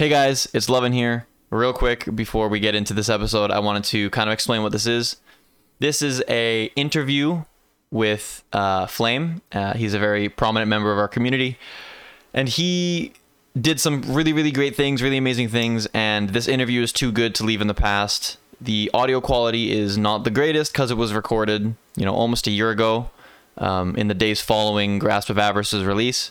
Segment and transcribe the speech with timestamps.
[0.00, 1.26] Hey guys, it's Lovin here.
[1.50, 4.72] Real quick before we get into this episode, I wanted to kind of explain what
[4.72, 5.16] this is.
[5.78, 7.42] This is a interview
[7.90, 9.42] with uh, Flame.
[9.52, 11.58] Uh, he's a very prominent member of our community,
[12.32, 13.12] and he
[13.60, 15.86] did some really, really great things, really amazing things.
[15.92, 18.38] And this interview is too good to leave in the past.
[18.58, 22.50] The audio quality is not the greatest because it was recorded, you know, almost a
[22.50, 23.10] year ago,
[23.58, 26.30] um, in the days following Grasp of Avarice's release.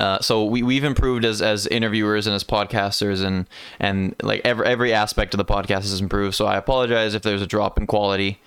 [0.00, 3.46] Uh, so we we've improved as as interviewers and as podcasters and
[3.78, 6.34] and like every every aspect of the podcast has improved.
[6.34, 8.40] So I apologize if there's a drop in quality.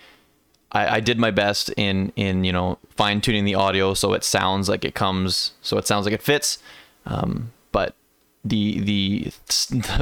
[0.74, 4.26] I, I did my best in in you know fine tuning the audio so it
[4.26, 6.60] sounds like it comes so it sounds like it fits.
[7.06, 7.96] Um, but
[8.44, 9.32] the the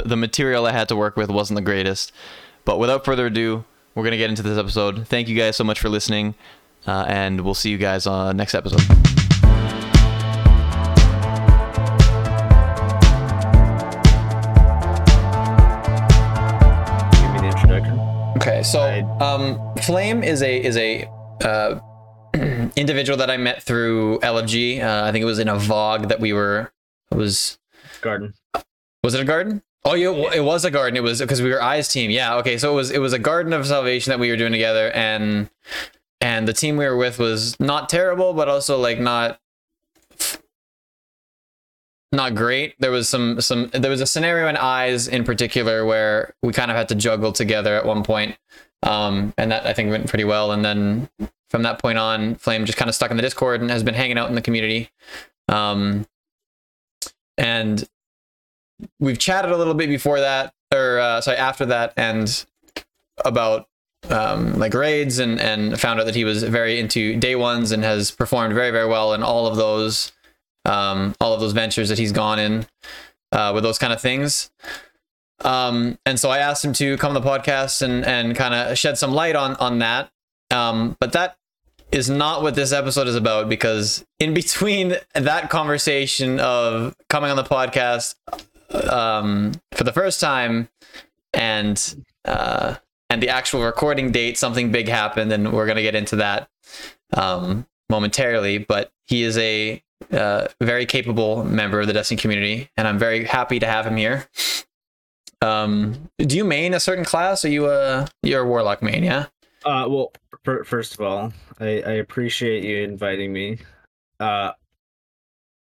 [0.05, 2.11] the material I had to work with wasn't the greatest.
[2.63, 5.07] But without further ado, we're gonna get into this episode.
[5.07, 6.33] Thank you guys so much for listening,
[6.87, 9.04] uh, and we'll see you guys on next episode.
[18.65, 18.81] So
[19.21, 21.07] um, Flame is a is a
[21.43, 21.79] uh,
[22.75, 24.81] individual that I met through LFG.
[24.83, 26.71] Uh, I think it was in a Vogue that we were.
[27.11, 27.59] It was
[28.01, 28.33] Garden.
[29.03, 29.61] was it a garden?
[29.87, 30.97] Oh, yeah, it was a garden.
[30.97, 32.09] It was because we were Eyes team.
[32.09, 32.37] Yeah.
[32.37, 34.91] Okay, so it was it was a garden of salvation that we were doing together,
[34.91, 35.49] and
[36.19, 39.39] and the team we were with was not terrible, but also like not
[42.15, 42.75] not great.
[42.79, 46.71] There was some some there was a scenario in Eyes in particular where we kind
[46.71, 48.37] of had to juggle together at one point,
[48.83, 50.51] um, and that I think went pretty well.
[50.51, 51.09] And then
[51.49, 53.93] from that point on, Flame just kind of stuck in the Discord and has been
[53.93, 54.89] hanging out in the community.
[55.47, 56.05] Um,
[57.37, 57.87] and
[58.99, 62.45] we've chatted a little bit before that, or uh, sorry, after that, and
[63.23, 63.67] about
[64.09, 67.83] um, like raids, and and found out that he was very into day ones and
[67.83, 70.11] has performed very very well in all of those,
[70.65, 72.65] um, all of those ventures that he's gone in
[73.31, 74.51] uh, with those kind of things.
[75.43, 78.77] Um, and so I asked him to come on the podcast and and kind of
[78.77, 80.11] shed some light on on that.
[80.51, 81.37] Um, but that
[81.91, 87.37] is not what this episode is about because in between that conversation of coming on
[87.37, 88.15] the podcast
[88.89, 90.69] um, for the first time
[91.33, 92.75] and uh,
[93.09, 96.49] and the actual recording date, something big happened, and we're gonna get into that
[97.13, 98.57] um, momentarily.
[98.57, 103.23] But he is a uh, very capable member of the Destiny community, and I'm very
[103.25, 104.27] happy to have him here.
[105.41, 107.45] Um, do you main a certain class?
[107.45, 109.03] Are you a you're a warlock main?
[109.03, 109.25] Yeah.
[109.65, 110.11] Uh, well,
[110.43, 113.57] fir- first of all, I, I appreciate you inviting me.
[114.19, 114.51] Uh,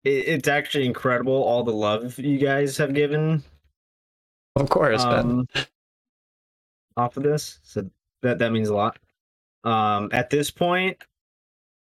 [0.04, 3.44] it, it's actually incredible all the love you guys have given
[4.56, 5.20] Of course, man.
[5.20, 5.48] um,
[6.98, 7.60] off of this.
[7.64, 7.90] So
[8.24, 8.98] that that means a lot.
[9.64, 10.98] Um, at this point,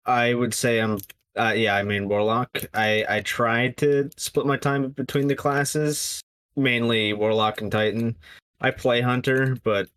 [0.05, 0.99] I would say I'm.
[1.37, 2.49] Uh, yeah, I mean warlock.
[2.73, 6.21] I I tried to split my time between the classes,
[6.55, 8.15] mainly warlock and titan.
[8.61, 9.89] I play hunter, but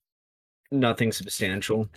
[0.72, 1.88] nothing substantial.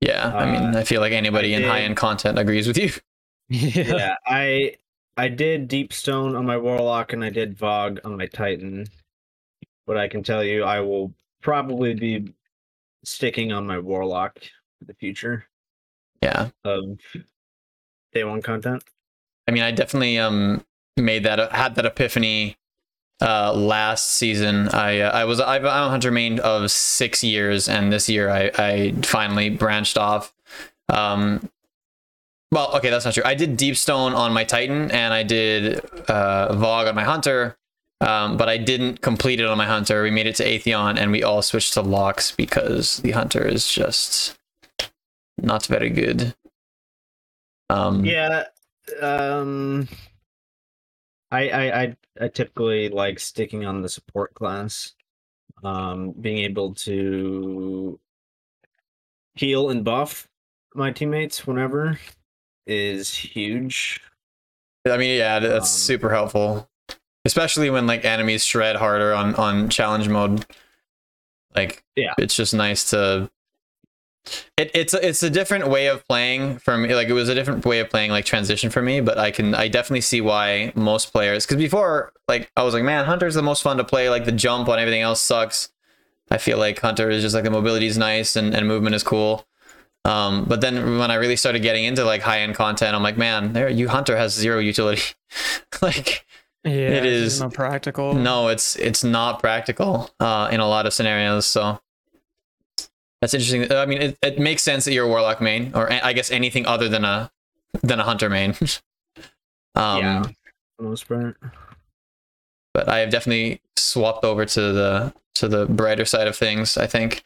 [0.00, 2.66] Yeah, I mean, Uh, I feel like anybody I in did- high end content agrees
[2.66, 2.90] with you.
[3.48, 4.76] yeah, I
[5.16, 8.86] I did deep stone on my warlock and I did Vogue on my titan.
[9.86, 11.12] But I can tell you, I will
[11.42, 12.32] probably be
[13.02, 14.38] sticking on my warlock
[14.78, 15.46] for the future
[16.22, 16.98] Yeah, of
[18.12, 18.84] day one content.
[19.48, 20.64] I mean, I definitely um
[20.96, 22.56] made that had that epiphany
[23.20, 24.68] uh last season.
[24.68, 28.30] I uh, I was I've, I'm a hunter main of six years, and this year
[28.30, 30.32] I I finally branched off.
[30.88, 31.48] Um,
[32.52, 33.22] well, okay, that's not true.
[33.24, 37.56] I did deep stone on my titan, and I did uh Vogue on my hunter.
[38.02, 40.02] Um, but I didn't complete it on my hunter.
[40.02, 43.70] We made it to Atheon, and we all switched to locks because the hunter is
[43.70, 44.38] just
[45.36, 46.34] not very good.
[47.70, 48.44] Um, Yeah,
[49.00, 49.88] um,
[51.30, 54.94] I I I, I typically like sticking on the support class,
[55.62, 57.98] um, being able to
[59.34, 60.28] heal and buff
[60.74, 61.98] my teammates whenever
[62.66, 64.00] is huge.
[64.86, 66.68] I mean, yeah, that's Um, super helpful,
[67.24, 70.44] especially when like enemies shred harder on on challenge mode.
[71.54, 72.14] Like, Yeah.
[72.18, 73.30] it's just nice to.
[74.56, 76.94] It, it's a, it's a different way of playing for me.
[76.94, 79.00] Like it was a different way of playing, like transition for me.
[79.00, 81.46] But I can I definitely see why most players.
[81.46, 84.10] Because before, like I was like, man, Hunter's the most fun to play.
[84.10, 85.70] Like the jump on everything else sucks.
[86.30, 89.02] I feel like Hunter is just like the mobility is nice and, and movement is
[89.02, 89.46] cool.
[90.04, 93.16] Um, but then when I really started getting into like high end content, I'm like,
[93.18, 95.02] man, there you Hunter has zero utility.
[95.82, 96.24] like
[96.64, 96.72] Yeah,
[97.02, 98.14] it's is- not practical.
[98.14, 101.46] no, it's it's not practical uh, in a lot of scenarios.
[101.46, 101.80] So
[103.20, 103.70] that's interesting.
[103.70, 106.66] I mean, it, it makes sense that you're a warlock main, or I guess anything
[106.66, 107.30] other than a
[107.82, 108.50] than a hunter main.
[109.74, 110.24] um, yeah,
[110.78, 111.36] most part.
[112.72, 116.76] but I have definitely swapped over to the to the brighter side of things.
[116.76, 117.24] I think.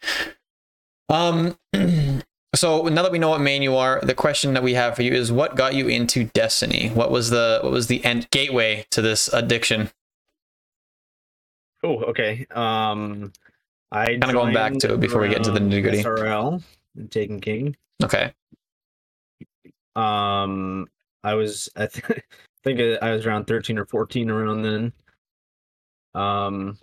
[1.08, 1.58] Um.
[2.55, 5.02] So now that we know what main you are, the question that we have for
[5.02, 6.88] you is, what got you into Destiny?
[6.91, 9.91] What was the what was the end gateway to this addiction?
[11.82, 12.46] Oh, okay.
[12.52, 13.32] Um,
[13.94, 16.02] I Kinda going back to it before we get into the around nitty-gritty.
[16.02, 16.62] SRL,
[17.11, 17.76] Taken King.
[18.02, 18.32] Okay.
[19.94, 20.88] Um,
[21.23, 22.23] I was I th-
[22.64, 24.93] think I was around thirteen or fourteen around then.
[26.14, 26.76] Um,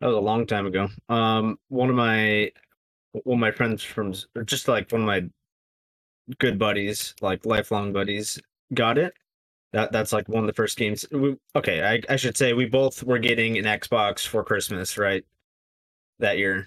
[0.00, 0.88] that was a long time ago.
[1.10, 2.50] Um, one of my
[3.24, 5.28] one of my friends from or just like one of my
[6.38, 8.40] good buddies, like lifelong buddies,
[8.72, 9.12] got it.
[9.72, 11.04] That that's like one of the first games.
[11.10, 15.24] We, okay, I I should say we both were getting an Xbox for Christmas, right?
[16.18, 16.66] That year,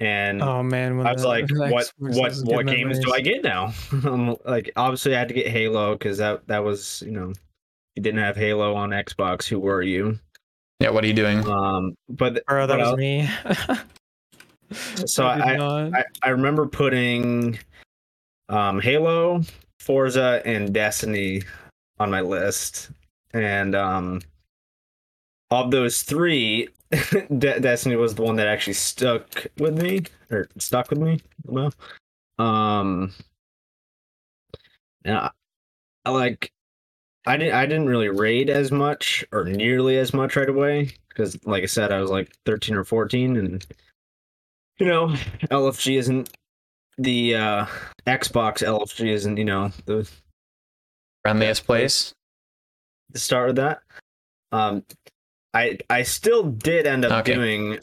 [0.00, 3.12] and Oh man, when I was the- like, the what Xbox what what games do
[3.14, 3.72] I get now?
[4.04, 7.32] I'm like, obviously I had to get Halo because that that was you know,
[7.94, 9.46] you didn't have Halo on Xbox.
[9.48, 10.18] Who were you?
[10.80, 10.90] Yeah.
[10.90, 11.38] What are you doing?
[11.48, 13.28] Um, but Bro, that but was me.
[15.06, 15.94] So did not.
[15.94, 17.58] I, I remember putting
[18.48, 19.42] um Halo,
[19.80, 21.42] Forza, and Destiny
[21.98, 22.90] on my list,
[23.32, 24.20] and um,
[25.50, 30.90] of those three, De- Destiny was the one that actually stuck with me or stuck
[30.90, 31.20] with me.
[31.44, 31.72] Well,
[32.38, 33.12] um,
[35.04, 35.30] I,
[36.04, 36.52] I like.
[37.28, 37.54] I didn't.
[37.54, 41.66] I didn't really raid as much or nearly as much right away because, like I
[41.66, 43.66] said, I was like thirteen or fourteen, and
[44.78, 45.08] you know,
[45.50, 46.30] LFG isn't
[46.98, 47.66] the uh
[48.06, 50.08] Xbox LFG isn't you know the
[51.26, 52.14] Friendliest place.
[53.10, 53.80] the start with that.
[54.52, 54.84] Um,
[55.54, 57.34] I I still did end up Okay.
[57.34, 57.78] doing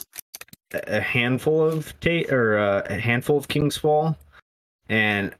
[0.73, 4.17] a a handful of Tate or uh, a handful of King's Fall,
[4.89, 5.33] and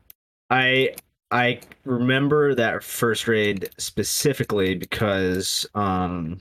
[0.49, 0.95] I
[1.31, 6.39] I remember that first raid specifically because um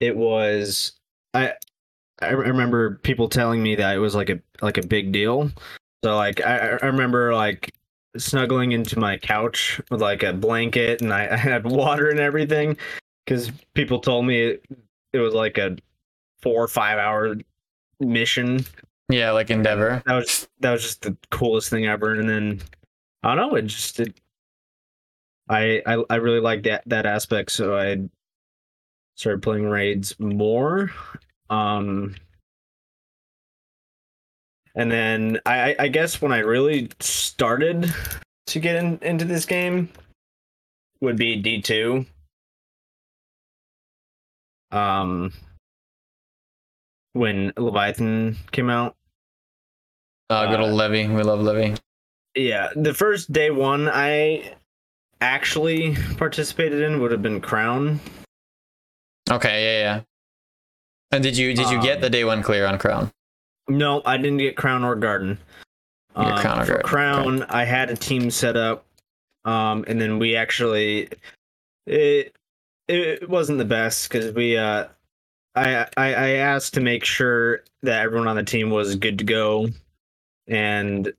[0.00, 0.92] it was
[1.34, 1.54] I
[2.20, 5.50] I remember people telling me that it was like a like a big deal.
[6.04, 7.72] So like I, I remember like
[8.18, 12.76] snuggling into my couch with like a blanket and I, I had water and everything
[13.24, 14.64] because people told me it,
[15.12, 15.76] it was like a
[16.40, 17.36] four or five hour
[18.00, 18.64] mission.
[19.08, 20.02] Yeah, like Endeavor.
[20.06, 22.14] That was that was just the coolest thing ever.
[22.14, 22.60] And then
[23.22, 24.20] I don't know, it just it,
[25.48, 27.96] I, I I really liked that that aspect, so I
[29.14, 30.90] started playing raids more.
[31.48, 32.14] Um
[34.74, 37.92] and then I, I- guess when I really started
[38.48, 39.88] to get in, into this game
[41.00, 42.06] would be D2.
[44.70, 45.32] Um
[47.14, 48.94] when Leviathan came out.
[50.30, 51.08] Uh, good old Levy.
[51.08, 51.74] We love Levy.
[52.34, 54.54] Yeah, the first day one I
[55.20, 57.98] actually participated in would have been Crown.
[59.30, 59.80] Okay.
[59.80, 59.94] Yeah.
[59.96, 60.00] Yeah.
[61.10, 63.10] And did you did you get Um, the day one clear on Crown?
[63.68, 65.38] No, I didn't get Crown or Garden.
[66.16, 67.52] Um, Crown or for Garden, okay.
[67.52, 68.84] I had a team set up,
[69.44, 71.08] um, and then we actually
[71.86, 72.34] it
[72.88, 74.86] it wasn't the best because we uh
[75.54, 79.24] I, I I asked to make sure that everyone on the team was good to
[79.24, 79.68] go,
[80.46, 81.12] and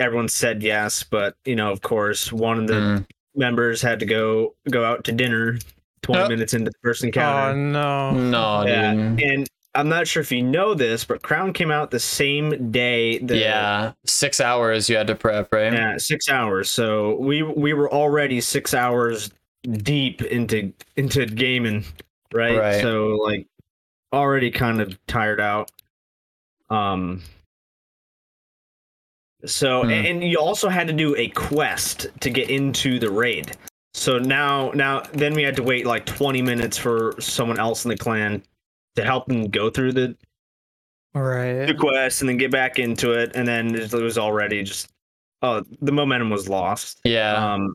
[0.00, 1.02] everyone said yes.
[1.02, 3.06] But you know, of course, one of the Mm.
[3.34, 5.58] members had to go go out to dinner
[6.02, 6.28] twenty Yep.
[6.30, 7.50] minutes into the first encounter.
[7.50, 8.10] oh no.
[8.12, 9.20] No, yeah, dude.
[9.22, 13.18] and I'm not sure if you know this, but Crown came out the same day.
[13.18, 15.72] The, yeah, six hours you had to prep, right?
[15.72, 16.70] yeah, six hours.
[16.70, 19.30] So we we were already six hours
[19.70, 21.84] deep into into gaming,
[22.32, 22.58] right?
[22.58, 22.80] Right.
[22.80, 23.46] So like
[24.12, 25.70] already kind of tired out.
[26.70, 27.22] Um.
[29.44, 29.90] So Hmm.
[29.90, 33.56] and you also had to do a quest to get into the raid.
[33.94, 37.90] So now now then we had to wait like 20 minutes for someone else in
[37.90, 38.42] the clan
[38.96, 40.16] to help them go through the
[41.14, 41.64] Right.
[41.64, 44.90] the quest and then get back into it and then it was already just
[45.40, 47.54] oh the momentum was lost Yeah.
[47.54, 47.72] um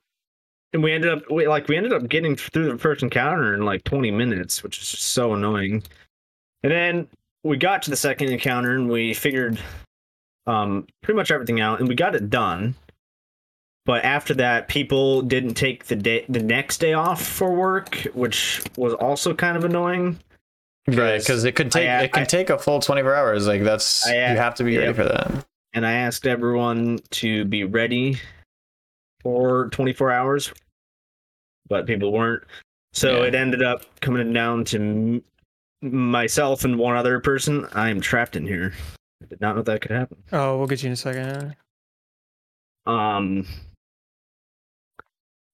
[0.74, 3.66] and we ended up we, like we ended up getting through the first encounter in
[3.66, 5.82] like 20 minutes which is just so annoying
[6.62, 7.08] and then
[7.44, 9.58] we got to the second encounter and we figured
[10.46, 12.76] um pretty much everything out and we got it done
[13.88, 18.62] but after that people didn't take the day the next day off for work which
[18.78, 20.20] was also kind of annoying
[20.88, 23.48] right, because it could take I- it can I- take a full twenty four hours.
[23.48, 25.46] Like that's I- you have to be ready for that.
[25.74, 28.20] and I asked everyone to be ready
[29.22, 30.52] for 24 hours,
[31.70, 32.44] but people weren't.
[32.94, 33.28] So Yeah.
[33.28, 35.24] it ended up coming down to m-
[35.82, 37.68] myself and one other person.
[37.74, 38.74] I am trapped in here.
[39.24, 40.24] I did not know that could happen.
[40.34, 41.56] Oh, we'll get you in a second.
[42.88, 43.48] Um,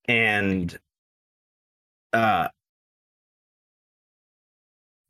[0.07, 0.77] and
[2.13, 2.47] uh,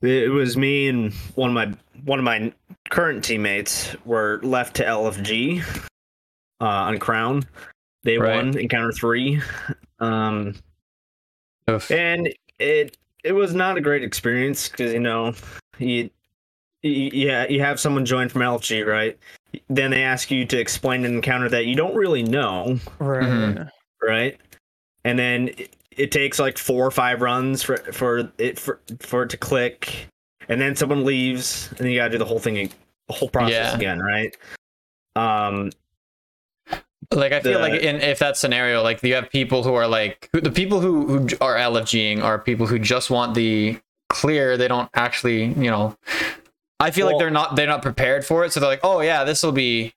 [0.01, 1.73] it was me and one of my
[2.05, 2.51] one of my
[2.89, 5.61] current teammates were left to LFG
[6.61, 7.43] uh, on Crown.
[8.03, 8.35] They Right.
[8.35, 9.41] won encounter three,
[9.99, 10.55] um,
[11.69, 11.89] Oof.
[11.91, 15.33] and it it was not a great experience because you know
[15.79, 16.09] you,
[16.83, 19.17] you yeah you have someone join from LFG right.
[19.69, 23.23] Then they ask you to explain an encounter that you don't really know, Right.
[23.23, 23.69] Mhm.
[24.01, 24.37] right?
[25.03, 25.49] And then
[25.97, 30.07] it, takes like four or five runs for for it for for it to click,
[30.49, 32.69] and then someone leaves, and then you gotta do the whole thing,
[33.07, 33.75] the whole process Yeah.
[33.75, 34.35] again, right?
[35.15, 35.71] Um,
[37.13, 39.87] Like I feel the- like in if that scenario, like you have people who are
[39.87, 44.57] like who, the people who who are LFGing are people who just want the clear.
[44.57, 45.95] They don't actually, you know.
[46.79, 49.23] I feel like they're not they're not prepared for it, so they're like, oh yeah,
[49.23, 49.93] this will be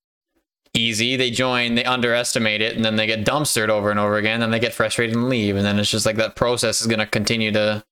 [0.75, 1.17] easy.
[1.17, 4.43] They join, they underestimate it, and then they get dumpstered over and over again.
[4.43, 7.07] And they get frustrated and leave, and then it's just like that process is gonna
[7.07, 7.85] continue to.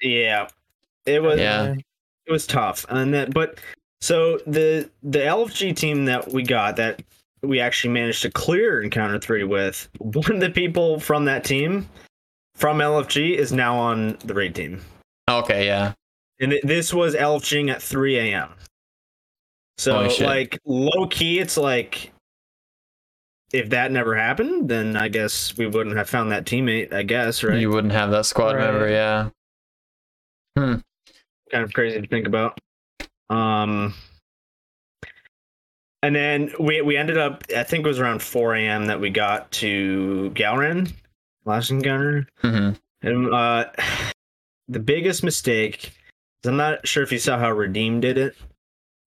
[0.00, 0.48] yeah,
[1.06, 1.62] it was Yeah.
[1.62, 1.74] Uh,
[2.26, 3.58] it was tough, and that but
[4.00, 7.02] so the the LFG team that we got that
[7.42, 11.88] we actually managed to clear encounter three with one of the people from that team
[12.54, 14.80] from LFG is now on the raid team.
[15.28, 15.92] Okay, yeah,
[16.40, 18.50] And this was LFGing at 3 a.m.
[19.78, 22.11] So, like, low key, it's like,
[23.52, 27.42] if that never happened, then I guess we wouldn't have found that teammate, I guess,
[27.42, 27.58] right?
[27.58, 28.70] you wouldn't have that squad Right.
[28.70, 29.28] member, yeah.
[30.56, 30.76] Hmm.
[31.50, 32.58] kind of crazy to think about.
[33.30, 33.94] Um,
[36.02, 38.86] and then we we ended up, I think it was around 4 a.m.
[38.86, 40.92] that we got to Gahlran,
[41.44, 42.26] last encounter.
[42.40, 42.70] hmm
[43.02, 43.66] And uh,
[44.68, 45.92] the biggest mistake
[46.44, 48.34] I'm not sure if you saw how Redeem did it,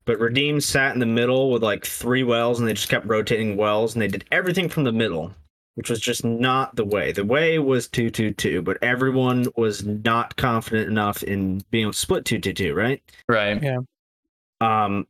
[0.06, 3.58] but Redeem sat in the middle with like three wells and they just kept rotating
[3.58, 5.34] wells and they did everything from the middle,
[5.76, 7.12] which was just not the way.
[7.12, 12.26] The way was 222, but everyone was not confident enough in being able to split
[12.26, 13.02] 222, right?
[13.28, 13.62] Right.
[13.62, 13.80] Yeah.
[14.62, 15.08] Um,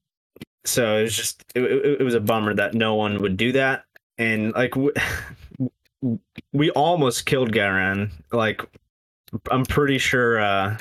[0.66, 3.52] so it was just it, it, it was a bummer that no one would do
[3.52, 3.84] that,
[4.18, 4.92] and like w-
[6.54, 8.12] we almost killed Garan.
[8.32, 8.64] Like
[9.52, 10.78] I'm pretty sure, uh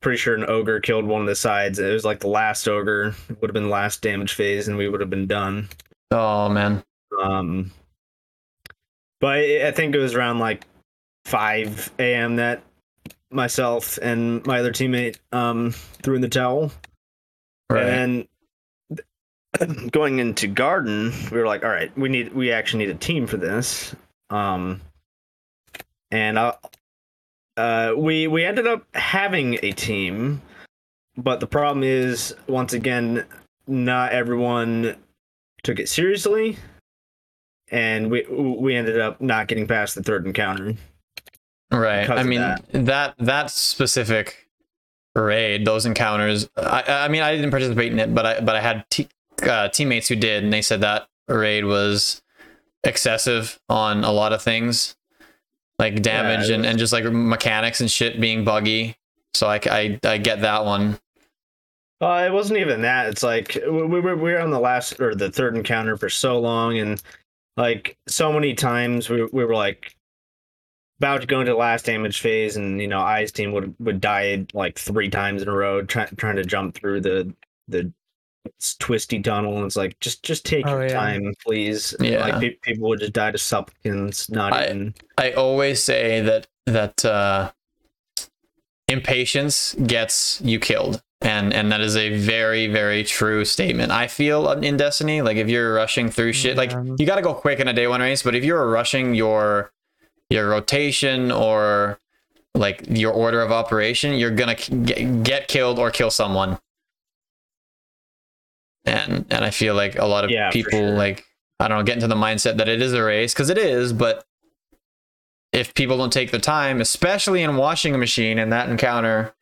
[0.00, 1.78] pretty sure an ogre killed one of the sides.
[1.78, 4.76] It was like the last ogre it would have been the last damage phase, and
[4.76, 5.68] we would have been done.
[6.10, 6.82] Oh man.
[7.20, 7.70] Um,
[9.20, 10.66] but I I think it was around like
[11.26, 12.36] 5 a.m.
[12.36, 12.62] that
[13.30, 16.72] myself and my other teammate um threw in the towel.
[17.68, 17.84] Right.
[17.84, 18.28] And
[19.58, 22.98] then going into garden, we were like, all right, we need we actually need a
[22.98, 23.94] team for this.
[24.30, 24.80] Um
[26.10, 26.54] and uh,
[27.60, 30.42] uh we we ended up having a team,
[31.16, 33.24] but the problem is once again
[33.66, 34.96] not everyone
[35.62, 36.56] took it seriously
[37.70, 40.74] and we we ended up not getting past the third encounter.
[41.72, 42.08] Right.
[42.08, 42.64] I mean that.
[42.72, 43.14] that.
[43.18, 44.48] that specific
[45.14, 46.48] raid, those encounters.
[46.56, 49.08] I, I mean, I didn't participate in it, but I but I had te-
[49.42, 52.22] uh, teammates who did, and they said that raid was
[52.82, 54.96] excessive on a lot of things,
[55.80, 58.96] like damage it and, and just like mechanics and shit being buggy.
[59.34, 60.98] So I, I, I get that one.
[62.02, 63.08] Uh, it wasn't even that.
[63.08, 66.08] It's like we we were we were on the last or the third encounter for
[66.08, 67.02] so long, and
[67.56, 69.94] like so many times we we were like
[70.98, 74.00] about to go into the last damage phase, and you know, I's team would would
[74.00, 77.34] die like three times in a row trying trying to jump through the
[77.68, 77.92] the
[78.58, 79.56] s- twisty tunnel.
[79.58, 80.94] And it's like just just take Oh, your yeah.
[80.94, 81.94] time, please.
[82.00, 82.20] Yeah.
[82.26, 84.94] like pe- people would just die to supplicants, not I- even.
[85.18, 87.52] I always say that that uh,
[88.88, 93.92] impatience gets you killed, and and that is a very very true statement.
[93.92, 97.34] I feel in Destiny, like if you're rushing through shit, like you got to go
[97.34, 99.72] quick in a day one race, but if you're rushing your
[100.28, 101.98] your rotation or
[102.54, 106.58] like your order of operation, you're gonna k- get, get killed or kill someone.
[108.84, 110.96] And and I feel like a lot of Yeah, people sure.
[110.96, 111.24] like
[111.58, 113.92] I don't know get into the mindset that it is a race because it is,
[113.92, 114.24] but
[115.52, 119.34] if people don't take the time, especially in washing a machine in that encounter,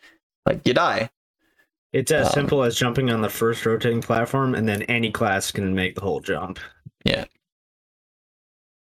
[0.47, 1.11] like you die.
[1.93, 5.51] It's as Um, simple as jumping on the first rotating platform, and then any class
[5.51, 6.59] can make the whole jump.
[7.05, 7.25] Yeah,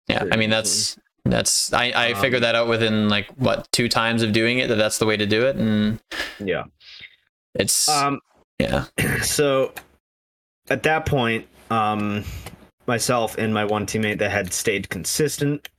[0.07, 3.89] Pretty I mean that's that's I I figured Um, that out within like what two
[3.89, 5.99] times of doing it that that's the way to do it, and
[6.39, 6.65] Yeah.
[7.55, 8.19] it's Um.
[8.59, 8.85] yeah
[9.23, 9.73] so
[10.69, 12.23] at that point um
[12.87, 15.69] myself and my one teammate that had stayed consistent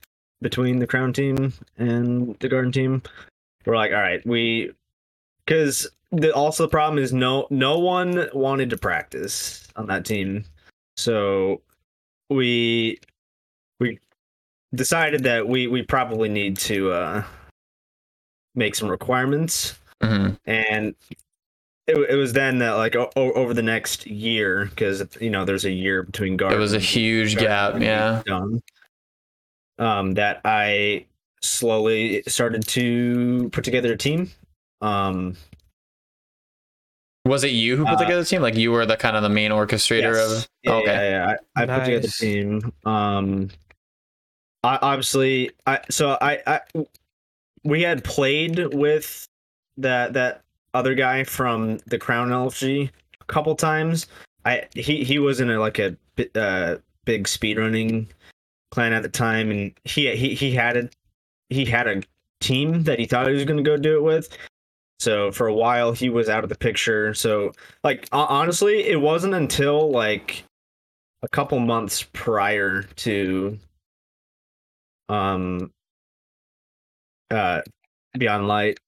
[0.41, 3.01] between the crown team and the garden team
[3.65, 4.71] we're like all right we
[5.45, 10.45] because the also the problem is no no one wanted to practice on that team.
[10.95, 11.61] So
[12.29, 12.99] we
[13.79, 13.99] we
[14.73, 17.23] decided that we we probably need to uh
[18.55, 20.95] make some requirements hmm and
[21.87, 25.45] it, it was then that like o- o- over the next year because you know
[25.45, 26.53] there's a year between guard.
[26.53, 27.81] It was a huge gap.
[27.81, 28.21] Yeah.
[28.25, 28.61] Done,
[29.79, 31.05] um, that I
[31.41, 34.29] slowly started to put together a team.
[34.81, 35.35] Um,
[37.25, 38.41] Was it you who put Uh, together the team?
[38.41, 40.43] Like you were the kind of the main orchestrator yes.
[40.43, 40.49] of.
[40.63, 40.85] yeah, okay.
[40.85, 41.35] yeah, yeah.
[41.55, 42.73] I, I put together the team.
[42.85, 43.49] Um,
[44.63, 46.61] I obviously I so I I
[47.63, 49.27] we had played with
[49.77, 50.41] that that
[50.73, 52.89] other guy from the Crown LFG
[53.21, 54.07] a couple times.
[54.45, 55.95] I he he was in a like a
[56.35, 58.07] uh, big speedrunning
[58.71, 60.89] clan at the time, and he he he had a
[61.49, 62.01] he had a
[62.39, 64.37] team that he thought he was going to go do it with.
[64.99, 67.13] So for a while he was out of the picture.
[67.13, 67.51] So
[67.83, 70.43] like honestly, it wasn't until like
[71.23, 73.57] a couple months prior to
[75.09, 75.71] um
[77.31, 77.61] uh
[78.17, 78.79] Beyond Light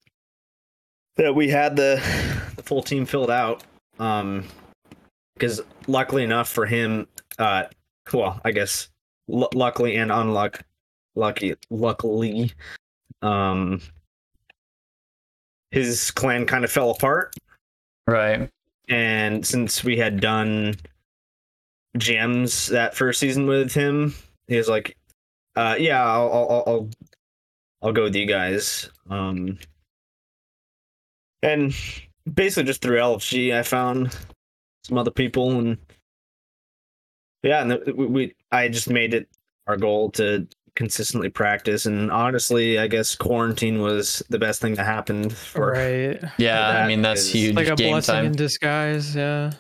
[1.20, 1.96] that we had the,
[2.56, 3.64] the full team filled out.
[4.00, 4.46] Um
[5.36, 7.08] because luckily enough for him,
[7.38, 7.66] uh
[8.12, 8.90] well, I guess
[9.32, 10.62] l- luckily and unluck
[11.16, 12.52] lucky luckily
[13.22, 13.82] um
[15.72, 17.34] his clan kind of fell apart
[18.08, 18.50] Right.
[18.88, 20.76] and since we had done
[21.98, 24.14] gems that first season with him
[24.48, 24.96] he was like
[25.58, 26.90] uh yeah i'll i'll i'll,
[27.82, 29.58] I'll go with you guys um
[31.44, 31.74] and
[32.34, 34.16] basically just through lfg i found
[34.84, 35.78] some other people and
[37.44, 39.28] yeah and we, we i just made it
[39.68, 44.86] our goal to consistently practice and honestly i guess quarantine was the best thing that
[44.86, 46.22] happened for right.
[46.38, 46.70] Yeah.
[46.70, 48.26] I mean that's is- huge Like a game blessing time.
[48.28, 49.16] in disguise.
[49.16, 49.52] Yeah.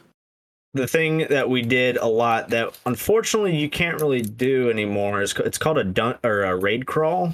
[0.76, 5.34] the thing that we did a lot that unfortunately you can't really do anymore is
[5.40, 7.34] it's called a dun or a raid crawl.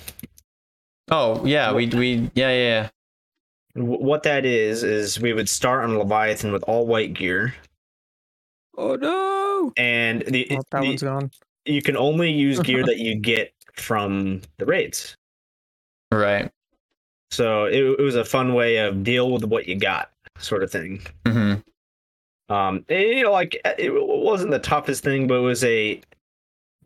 [1.12, 1.72] Oh yeah.
[1.74, 2.58] We we yeah yeah.
[2.58, 2.90] yeah.
[3.76, 7.54] And wh- What that is is we would start on Leviathan with all white gear,
[8.78, 9.72] Oh no!
[9.78, 11.32] and the, Oh, that the- one's gone.
[11.66, 15.16] you can only use gear that you get from the raids.
[16.12, 16.52] Right.
[17.32, 20.72] So it, it was a fun way of deal with what you got, sort of
[20.72, 21.02] thing.
[21.26, 21.56] hmm
[22.50, 26.00] Um, and, you know, like it wasn't the toughest thing, but it was a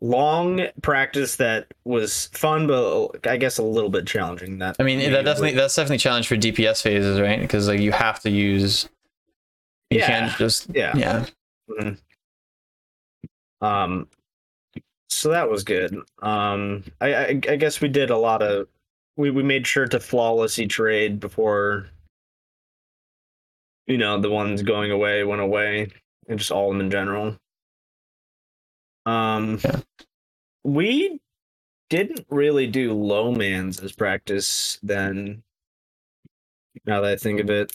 [0.00, 4.58] long practice that was fun, but I guess a little bit challenging.
[4.58, 7.40] That I mean that definitely that's definitely challenge for DPS phases, right?
[7.40, 8.88] Because like you have to use.
[9.90, 10.06] You Yeah.
[10.06, 10.96] can't just yeah.
[10.96, 11.26] yeah.
[11.68, 11.98] Mhm.
[13.60, 14.08] Um,
[15.08, 15.94] so that was good.
[16.22, 18.68] Um, I, I I guess we did a lot of
[19.16, 21.88] we we made sure to flawless each raid before.
[23.86, 25.88] You know the ones going away went away,
[26.28, 27.36] and just all of them in general.
[29.06, 29.80] Um, Yeah.
[30.64, 31.20] we
[31.88, 35.42] didn't really do low mans as practice then.
[36.86, 37.72] Now that I think of it,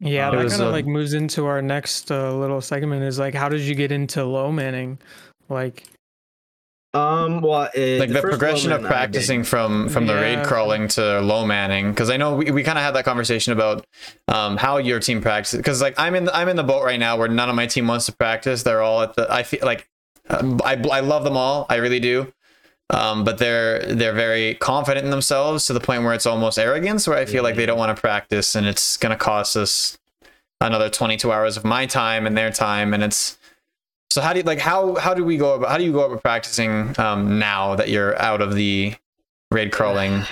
[0.00, 3.04] Yeah, Uh, that kind of uh, like moves into our next uh, little segment.
[3.04, 4.98] Is like, how did you get into low manning?
[5.48, 5.84] Like,
[6.92, 10.06] um, well, uh, like the, first low progression of man I did- practicing from from
[10.06, 13.04] the raid crawling to low manning because i know we, we kind of had that
[13.04, 13.84] conversation about
[14.28, 17.00] um how your team practices because like i'm in the, i'm in the boat right
[17.00, 19.58] now where none of my team wants to practice they're all at the i feel
[19.64, 19.88] like
[20.28, 22.32] uh, i i love them all i really do
[22.90, 27.08] um but they're they're very confident in themselves to the point where it's almost arrogance
[27.08, 29.98] where i feel like they don't want to practice and it's going to cost us
[30.60, 33.38] another 22 hours of my time and their time and it's
[34.10, 36.04] so how do you like how how do we go about how do you go
[36.04, 38.94] about practicing um, now that you're out of the
[39.50, 40.22] raid crawling?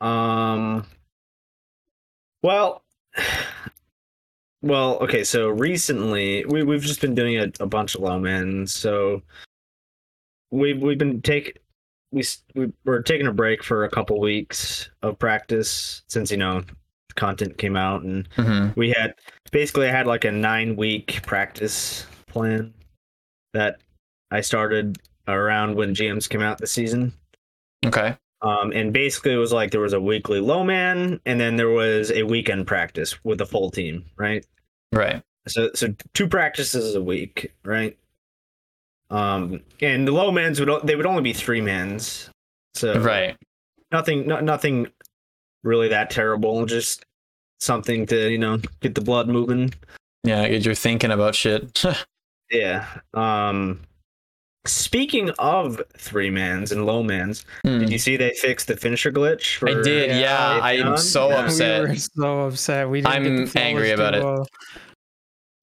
[0.00, 0.86] Um.
[2.42, 2.82] Well.
[4.62, 5.24] Well, okay.
[5.24, 8.66] So recently, we we've just been doing a, a bunch of low men.
[8.66, 9.22] So
[10.50, 11.58] we've we've been take
[12.12, 12.22] we
[12.54, 16.62] we we're taking a break for a couple weeks of practice since you know
[17.14, 19.14] content came out and hmm we had
[19.50, 22.72] basically I had like a nine week practice plan
[23.52, 23.80] that
[24.30, 24.98] I started
[25.28, 27.12] around when GMs came out this season.
[27.84, 28.16] Okay.
[28.42, 31.70] Um, and basically, it was like there was a weekly low man, and then there
[31.70, 34.44] was a weekend practice with the full team, right?
[34.92, 35.22] Right.
[35.48, 37.96] So, so two practices a week, right?
[39.10, 42.30] Um, and the low mans would they would only be three mans,
[42.74, 43.36] so Right.
[43.92, 44.88] nothing, no, nothing
[45.62, 47.04] really that terrible, just
[47.60, 49.72] something to you know get the blood moving.
[50.24, 50.46] Yeah.
[50.46, 51.84] You're thinking about shit.
[52.50, 52.86] Yeah.
[53.14, 53.80] Um,
[54.64, 57.80] speaking of three mans and low mans, Hmm.
[57.80, 59.56] did you see they fixed the finisher glitch?
[59.56, 60.10] For, I did.
[60.10, 60.18] Yeah.
[60.56, 61.44] Yeah, I am so Yeah.
[61.44, 61.82] upset.
[61.82, 62.88] we were so upset.
[62.88, 64.22] We didn't I'm get the angry about it.
[64.24, 64.46] well.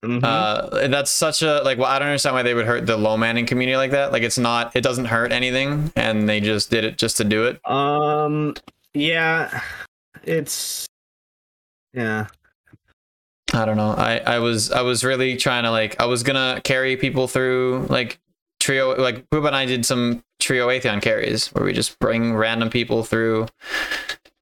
[0.05, 0.23] Mhm.
[0.23, 1.77] Uh, that's such a like.
[1.77, 4.13] Well, I don't understand why they would hurt the low manning community like that.
[4.13, 4.73] Like, it's not.
[4.73, 7.59] It doesn't hurt anything, and they just did it just to do it.
[7.69, 8.55] Um,
[8.93, 9.61] yeah,
[10.23, 10.85] it's
[11.93, 12.27] yeah.
[13.53, 13.91] I don't know.
[13.91, 17.85] I I was I was really trying to like I was gonna carry people through
[17.89, 18.19] like
[18.59, 22.69] trio like Pooba and I did some trio Atheon carries where we just bring random
[22.69, 23.47] people through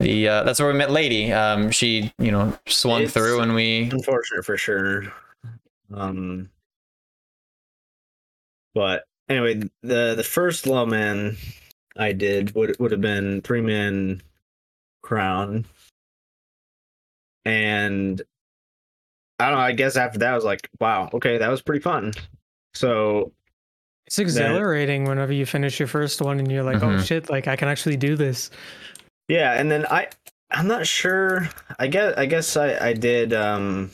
[0.00, 1.32] the uh, that's where we met Lady.
[1.32, 5.04] Um she, you know, swung It's- through and we unfortunate for sure.
[5.92, 6.50] Um,
[8.74, 11.36] but anyway, the the first low man
[11.96, 14.22] I did would would have been three man
[15.02, 15.64] crown,
[17.44, 18.20] and
[19.40, 19.64] I don't know.
[19.64, 22.12] I guess after that, I was like, wow, okay, that was pretty fun.
[22.74, 23.32] So
[24.08, 27.06] It's exhilarating whenever you finish your first one and you're like, oh Mhm.
[27.06, 28.50] shit, like I can actually do this.
[29.28, 30.08] Yeah, and then I
[30.50, 31.46] I'm not sure.
[31.78, 33.90] I guess I guess I I did um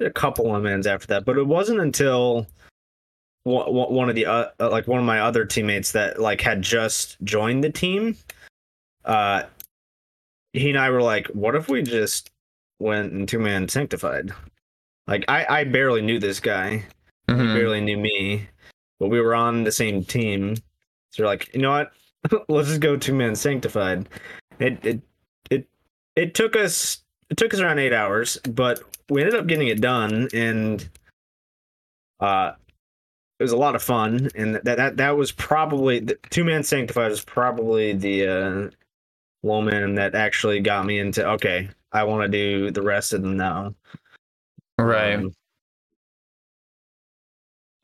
[0.00, 2.48] a couple of mans after that, but it wasn't until
[3.44, 6.60] one, one of the uh, uh, like one of my other teammates that like had
[6.60, 8.16] just joined the team.
[9.04, 9.44] Uh,
[10.54, 12.30] he and I were like, "What if we just
[12.80, 14.32] went in two man sanctified?"
[15.06, 16.78] Like I I barely knew this guy,
[17.28, 17.54] he Mhm.
[17.54, 18.48] barely knew me,
[18.98, 20.56] but we were on the same team.
[21.10, 21.92] So we're like, you know what?
[22.48, 24.08] Let's just go two man sanctified.
[24.58, 25.02] It it
[25.50, 25.68] it
[26.16, 29.80] it took us it took us around eight hours, but we ended up getting it
[29.80, 30.88] done, and
[32.20, 32.52] uh,
[33.38, 34.28] it was a lot of fun.
[34.34, 38.70] And that that that was probably two man sanctified was probably the uh,
[39.42, 41.68] low man that actually got me into okay.
[41.92, 43.74] I want to do the rest of them now.
[44.78, 45.14] right.
[45.14, 45.32] Um,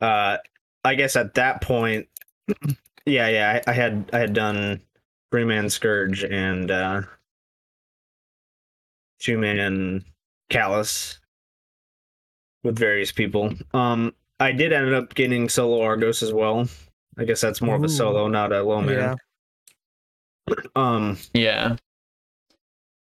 [0.00, 0.38] uh,
[0.84, 2.08] I guess at that point,
[3.06, 4.80] yeah, yeah, I, I had I had done
[5.30, 7.02] three man scourge and uh,
[9.18, 10.04] two man
[10.50, 11.18] Calus
[12.64, 13.54] with various people.
[13.72, 16.68] Um, I did end up getting solo Argos as well.
[17.18, 19.16] I guess that's more of a solo, not a low man.
[20.74, 21.76] Um, Yeah.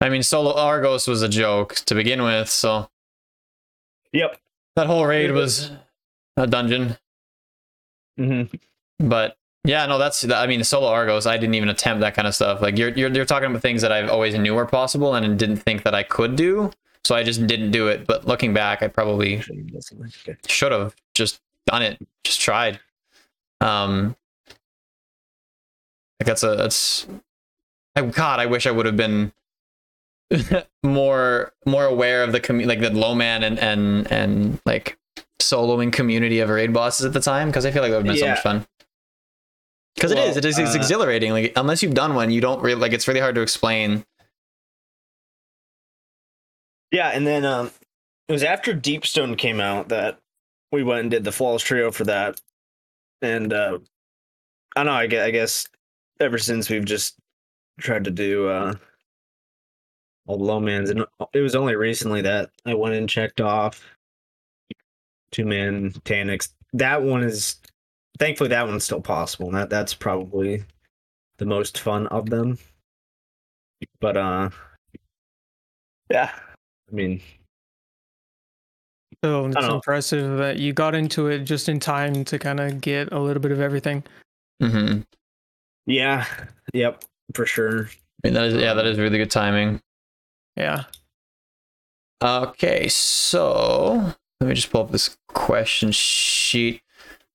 [0.01, 2.89] I mean Solo Argos was a joke to begin with, so
[4.11, 4.39] yep.
[4.75, 5.69] that whole raid was
[6.37, 6.97] a dungeon.
[8.17, 8.43] Hmm
[8.99, 11.25] But yeah, no, that's I mean solo Argos.
[11.25, 12.61] I didn't even attempt that kind of stuff.
[12.61, 15.57] Like you're you're you're talking about things that I've always knew were possible and didn't
[15.57, 16.71] think that I could do.
[17.03, 18.07] So I just didn't do it.
[18.07, 19.41] But looking back, I probably
[20.47, 22.79] should have just done it, just tried.
[23.61, 24.15] Um,
[26.19, 27.07] like that's a that's.
[27.95, 29.31] Like, God, I wish I would have been
[30.83, 34.97] more more aware of the like the low man and and and like
[35.39, 38.15] soloing community of raid bosses at the time because I feel like that would have
[38.15, 38.65] been so much fun.
[39.95, 41.31] Because it is, Well, it is, it's uh, exhilarating.
[41.31, 42.93] Like unless you've done one, you don't really like.
[42.93, 44.05] It's really hard to explain.
[46.91, 47.71] Yeah, and then um,
[48.27, 50.19] it was after Deepstone came out that
[50.71, 52.39] we went and did the Flawless Trio for that,
[53.21, 53.79] and uh,
[54.75, 54.93] I don't know.
[54.93, 55.67] I guess, I guess
[56.19, 57.15] ever since we've just
[57.79, 58.73] tried to do uh,
[60.27, 63.81] all the low mans, and it was only recently that I went and checked off
[65.35, 66.49] two man Taniks.
[66.73, 67.57] That one is
[68.19, 69.51] thankfully that one's still possible.
[69.51, 70.63] That that's probably
[71.37, 72.57] the most fun of them.
[73.99, 74.49] But uh,
[76.09, 76.31] yeah.
[76.89, 77.21] I mean,
[79.23, 79.75] So it's don't know.
[79.75, 83.41] impressive that you got into it just in time to kind of get a little
[83.41, 84.03] bit of everything.
[84.61, 84.99] hmm
[85.85, 86.25] Yeah.
[86.73, 87.03] Yep.
[87.33, 87.89] For sure.
[88.23, 89.81] I mean, that is yeah, that is really good timing.
[90.55, 90.83] Yeah.
[92.23, 96.81] Okay, so let me just pull up this question sheet.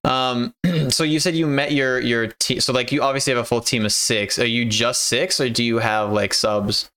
[0.04, 0.54] Um,
[0.88, 2.60] so you said you met your your team.
[2.60, 4.38] So like you obviously have a full team of six.
[4.38, 6.90] Are you just six, or do you have like subs?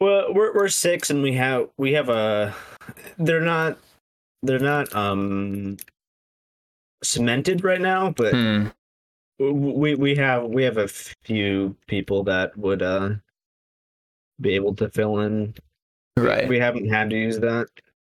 [0.00, 2.54] Well, we're we're six, and we have we have a.
[3.18, 3.78] They're not.
[4.42, 5.76] They're not um.
[7.02, 8.68] Cemented right now, but Hmm.
[9.38, 13.10] we we have we have a few people that would uh.
[14.40, 15.54] Be able to fill in.
[16.18, 16.46] Right.
[16.46, 17.68] We haven't had to use that.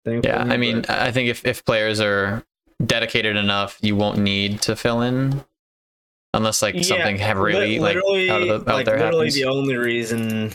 [0.05, 0.43] Yeah.
[0.43, 2.43] I mean, but- I think if if players are
[2.85, 5.43] dedicated enough, you won't need to fill in,
[6.33, 9.35] unless like Yeah, something have really like out of the out like there literally happens.
[9.35, 10.51] the only reason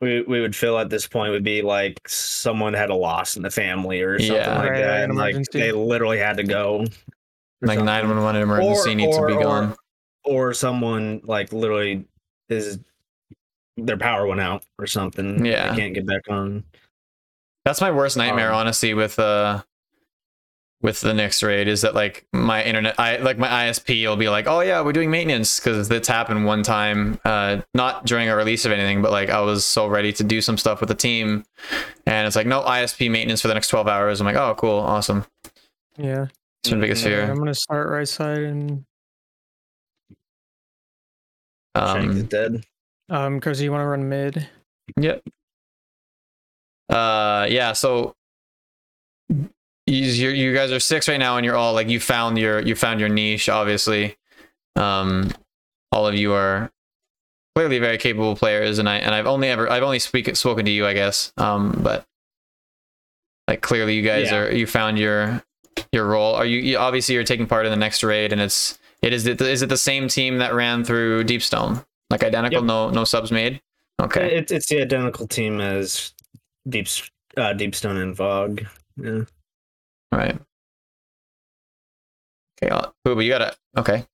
[0.00, 3.42] we we would fill at this point would be like someone had a loss in
[3.42, 4.58] the family or something Yeah.
[4.58, 5.60] like Right, that, an and like emergency.
[5.60, 6.80] they literally had to go.
[6.80, 6.86] or
[7.68, 7.84] like something.
[7.86, 9.76] nine one one emergency Or- needs to be or- or- gone.
[10.24, 12.04] or someone like literally
[12.48, 12.78] is
[13.76, 15.44] their power went out or something.
[15.46, 15.70] Yeah.
[15.70, 16.64] they can't get back on.
[17.64, 19.62] That's my worst nightmare, Um, honestly, with uh
[20.82, 24.28] with the Nix raid is that like my internet I like my ISP will be
[24.28, 28.36] like, Oh yeah, we're doing maintenance because that's happened one time, uh not during a
[28.36, 30.94] release of anything, but like I was so ready to do some stuff with the
[30.94, 31.44] team
[32.06, 34.20] and it's like no ISP maintenance for the next twelve hours.
[34.20, 35.24] I'm like, Oh cool, awesome.
[35.96, 36.26] Yeah.
[36.62, 37.02] It's my biggest.
[37.04, 37.30] Fear.
[37.30, 38.84] I'm gonna start right side and
[41.76, 42.64] Shanks is Um dead.
[43.08, 44.48] um because you want to run mid.
[44.98, 45.22] Yep.
[46.88, 47.72] Uh, yeah.
[47.72, 48.14] So
[49.28, 49.46] you
[49.86, 52.74] you you guys are six right now, and you're all like you found your you
[52.74, 53.48] found your niche.
[53.48, 54.16] Obviously,
[54.76, 55.30] um,
[55.92, 56.70] all of you are
[57.54, 60.70] clearly very capable players, and I and I've only ever I've only speak spoken to
[60.70, 61.32] you, I guess.
[61.36, 62.04] Um, but
[63.48, 64.38] like clearly, you guys Yeah.
[64.38, 65.42] are you found your
[65.92, 66.34] your role.
[66.34, 69.26] Are you, you obviously you're taking part in the next raid, and it's it is
[69.26, 72.66] it is it the same team that ran through Deepstone, like identical, Yep.
[72.66, 73.60] no no subs made.
[74.00, 74.36] Okay.
[74.38, 76.12] It's it's the identical team as
[76.68, 76.88] Deep
[77.36, 78.62] uh, Deepstone and Vogue.
[78.96, 79.24] Yeah.
[80.12, 80.38] Right.
[82.62, 83.56] Okay, uh, Booba, you gotta.
[83.76, 84.06] Okay.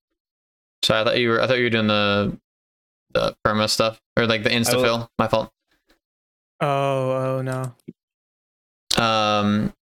[0.82, 1.40] So I thought you were.
[1.40, 2.38] I thought you were doing the
[3.12, 5.10] the perma stuff or like the insta fill.
[5.18, 5.52] My fault.
[6.60, 9.02] Oh, oh no.
[9.02, 9.72] Um.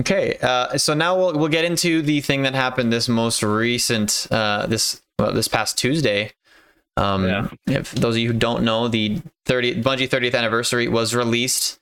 [0.00, 0.38] Okay.
[0.42, 0.76] Uh.
[0.78, 4.26] So now we'll we'll get into the thing that happened this most recent.
[4.30, 4.66] Uh.
[4.66, 6.32] This well, this past Tuesday.
[6.96, 7.26] Um.
[7.26, 7.48] Yeah.
[7.66, 11.79] If those of you who don't know, the 30 Bungie 30th anniversary was released,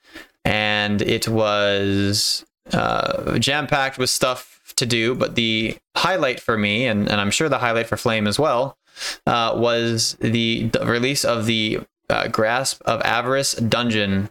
[0.49, 5.15] and it was uh, jam packed with stuff to do.
[5.15, 8.79] But the highlight for me, and, and I'm sure the highlight for Flame as well,
[9.27, 14.31] uh, was the, the release of the uh, Grasp of Avarice dungeon.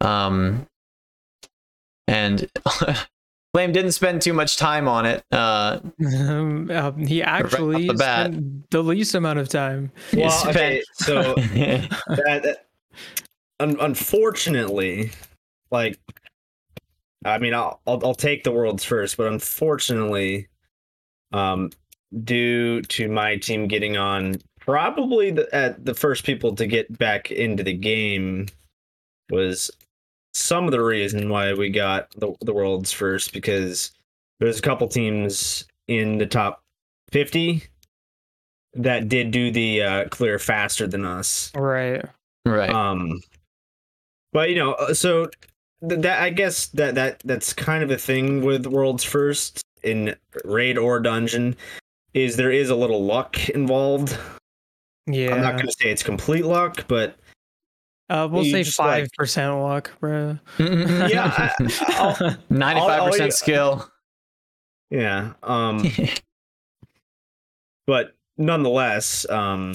[0.00, 0.68] Um,
[2.06, 2.48] and
[3.52, 5.24] Flame didn't spend too much time on it.
[5.32, 8.26] Uh, Um, he actually the bat.
[8.26, 9.90] spent the least amount of time.
[10.12, 11.88] Well, spent- okay, so that,
[12.44, 12.66] that
[13.58, 15.10] un- unfortunately,
[15.70, 15.98] like,
[17.24, 20.48] I mean, I'll, I'll I'll take the world's first, but unfortunately,
[21.32, 21.70] um,
[22.24, 27.30] due to my team getting on probably the at the first people to get back
[27.30, 28.46] into the game
[29.30, 29.70] was
[30.34, 33.92] some of the reason why we got the the world's first because
[34.38, 36.62] there's a couple teams in the top
[37.10, 37.62] 50
[38.74, 41.50] that did do the uh, clear faster than us.
[41.54, 42.04] Right.
[42.44, 42.68] right.
[42.68, 43.20] Um,
[44.32, 45.30] but you know, uh, so
[45.88, 50.14] th- that I guess that that that's kind of a thing with world's first in
[50.44, 51.56] raid or dungeon
[52.14, 54.18] is there is a little luck involved.
[55.06, 55.34] Yeah.
[55.34, 57.16] I'm not going to say it's complete luck, but
[58.08, 60.38] uh, we'll say five percent luck, bro.
[60.58, 63.88] yeah, I, I'll, Ninety-five I'll- percent skill.
[64.90, 65.32] yeah.
[65.42, 65.84] Um,
[67.86, 69.74] but nonetheless, um,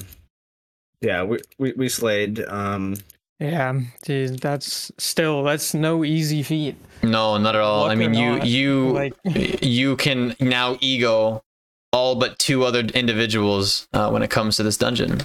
[1.02, 2.42] yeah, we we, we slayed.
[2.46, 2.96] Um,
[3.42, 6.76] yeah, dude, that's still that's no easy feat.
[7.04, 7.86] no, not at all.
[7.86, 9.14] I Luck or mean, you not, you Like,
[9.62, 11.44] you can now ego
[11.92, 15.22] all but two other individuals uh, when it comes to this dungeon.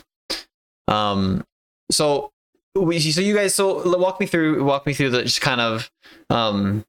[0.88, 1.44] Um,
[1.90, 2.32] so
[2.74, 5.90] we so you guys so walk me through walk me through the just kind of
[6.30, 6.84] um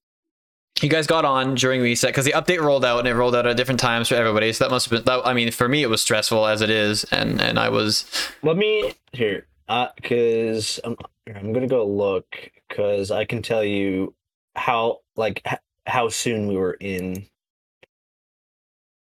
[0.81, 3.47] you guys got on during reset because the update rolled out and it rolled out
[3.47, 5.83] at different times for everybody so that must have been that, i mean for me
[5.83, 8.05] it was stressful as it is and and i was
[8.43, 12.25] Let me here, uh, cause I'm here, I'm gonna go look,
[12.69, 14.13] cause I can tell you
[14.55, 17.25] how like h- how soon we were in.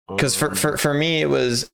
[0.08, 1.70] because for, Um, for for me it was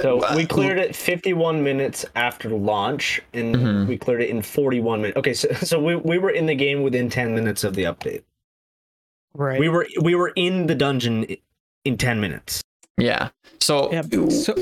[0.00, 3.86] so we cleared it 51 minutes after launch, and Mhm.
[3.86, 5.16] we cleared it in 41 minutes.
[5.18, 8.22] Okay, so so we we were in the game within 10 minutes of the update.
[9.34, 9.58] right.
[9.60, 11.26] We were we were in the dungeon
[11.84, 12.62] in 10 minutes.
[12.98, 13.30] yeah
[13.60, 14.02] so Yeah.
[14.30, 14.54] So,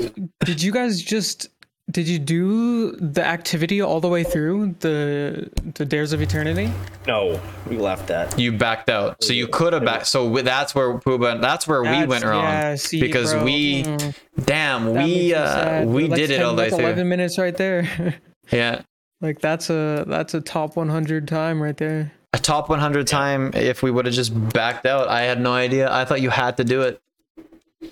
[0.43, 1.49] did you guys just
[1.91, 6.71] did you do the activity all the way through the the Dares of Eternity?
[7.07, 8.39] No, we left that.
[8.39, 9.21] you backed out.
[9.23, 12.43] So you could have back so wi- that's where Pooba, that's where we went wrong.
[12.43, 14.15] yeah, see, because bro, we- mm,
[14.45, 16.85] damn that we uh we That's did it 10 all the way that's through.
[16.85, 18.15] 11 minutes right there.
[18.51, 18.81] yeah.
[19.21, 22.11] Like that's a that's a top 100 time right there.
[22.33, 25.91] a top 100 time if we would have just backed out i had no idea.
[25.93, 27.01] I thought you had to do it.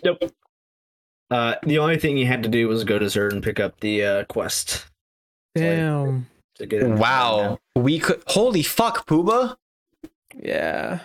[0.04, 0.32] Nope.
[1.32, 3.80] Uh, the only thing you had to do was go to Zerd and pick up
[3.80, 4.86] the uh, quest
[5.56, 6.28] Damn.
[6.56, 6.90] to get it.
[6.90, 9.56] wow we could holy fuck pooba
[10.36, 11.00] Yeah.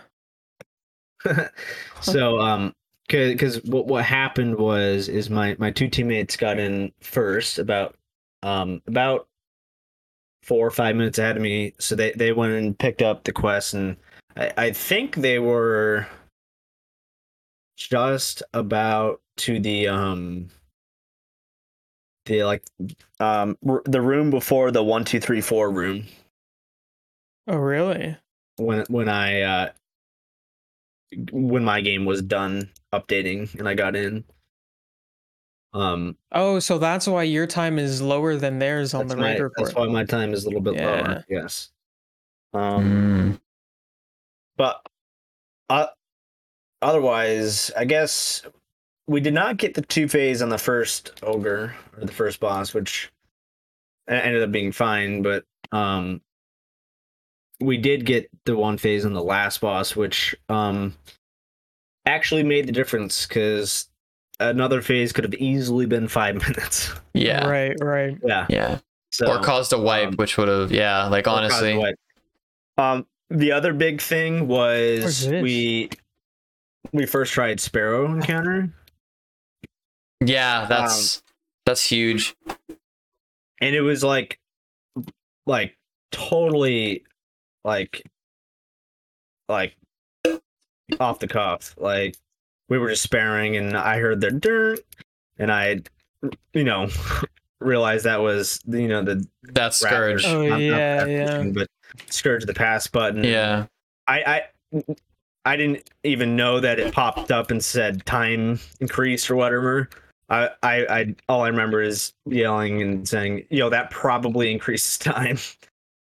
[2.01, 2.75] so um
[3.09, 7.95] because what what happened was is my my two teammates got in first about
[8.43, 9.29] um about
[10.43, 13.33] four or five minutes ahead of me so they they went and picked up the
[13.33, 13.97] quest and
[14.37, 16.07] i i think they were
[17.77, 20.49] just about to the um
[22.27, 22.65] the like
[23.21, 26.07] um r- the room before the one two three four room
[27.47, 28.17] Oh really?
[28.57, 29.71] when when I uh
[31.31, 34.25] when my game was done updating and I got in.
[35.73, 39.41] Um Oh, so that's why your time is lower than theirs on the my, raid
[39.43, 39.69] report.
[39.69, 40.87] that's why my time is a little bit Yeah.
[40.87, 41.25] lower.
[41.29, 41.71] Yes.
[42.55, 42.85] Um
[43.37, 43.41] Mm.
[44.57, 44.85] but
[45.69, 45.87] uh
[46.83, 48.43] otherwise I guess
[49.07, 52.75] we did not get the two phase on the first ogre or the first boss,
[52.75, 53.11] which
[54.09, 56.21] ended up being fine, but um
[57.61, 60.95] we did get the one phase on the last boss, which um
[62.05, 63.89] actually made the difference because
[64.39, 66.93] another phase could have easily been five minutes.
[67.15, 67.47] Yeah.
[67.47, 68.17] Right, right.
[68.25, 68.47] Yeah.
[68.49, 68.79] Yeah.
[69.11, 71.83] So or caused a wipe, um, which would have, yeah, like honestly.
[72.77, 75.89] Um, the other big thing was we
[76.93, 78.71] we first tried Sparrow encounter,
[80.25, 81.23] Yeah, um, that's
[81.65, 82.35] that's huge.
[83.61, 84.39] and it was like
[85.47, 85.77] like
[86.13, 87.05] totally
[87.65, 88.03] like
[89.49, 89.77] like
[91.01, 91.75] off the cuff.
[91.79, 92.17] Like
[92.69, 94.81] we were just sparring, and I heard their dirt,
[95.39, 95.83] and I,
[96.53, 96.89] you know,
[97.61, 100.21] realized that was you know the That's Raptors.
[100.21, 100.25] Scourge.
[100.27, 101.51] Oh, Not- not yeah, Raptors, yeah.
[101.53, 101.69] But
[102.11, 103.23] Scourge the pass button.
[103.25, 103.67] Yeah.
[104.09, 104.43] I,
[104.75, 104.85] I
[105.45, 109.89] I didn't even know that it popped up and said time increased or whatever.
[110.29, 115.39] I, I, I all I remember is yelling and saying, "Yo, that probably increases time."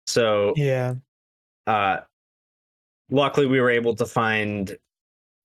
[0.07, 0.94] So, Yeah.
[1.66, 1.98] uh,
[3.11, 4.76] luckily we were able to find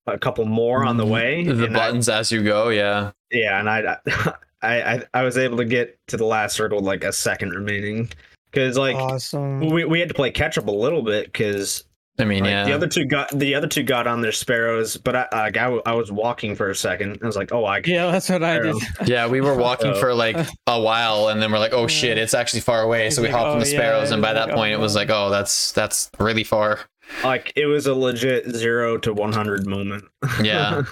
[0.06, 1.44] a couple more on the way.
[1.44, 3.10] The and I- buttons as you go, yeah.
[3.30, 4.32] yeah, and I, I,
[4.62, 8.08] I, I was able to get to the last circle with like a second remaining
[8.50, 9.60] because like awesome.
[9.70, 11.84] we we had to play catch up a little bit because
[12.18, 12.64] I mean, Like, yeah.
[12.64, 15.64] The other two got the other two got on their sparrows, but I like I,
[15.64, 17.18] w- I was walking for a second.
[17.22, 18.76] I was like, oh, I Yeah, that's what I did.
[19.06, 22.34] Yeah, we were walking for like a while, and then we're like, "Oh shit, it's
[22.34, 24.28] actually far away." So we It's like, hopped on oh, the yeah, sparrows, and it's
[24.28, 26.80] by that like, point, oh, it was like, "Oh, that's that's really far."
[27.24, 30.04] like it was a legit zero to one hundred moment.
[30.42, 30.82] Yeah,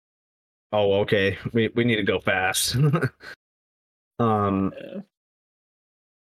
[0.72, 1.38] oh, okay.
[1.52, 2.76] We we need to go fast.
[4.18, 4.72] um,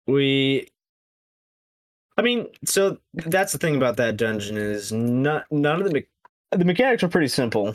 [0.07, 0.69] we.
[2.17, 6.07] I mean, so that's the thing about that dungeon is not none of the me-
[6.53, 7.75] the mechanics are pretty simple.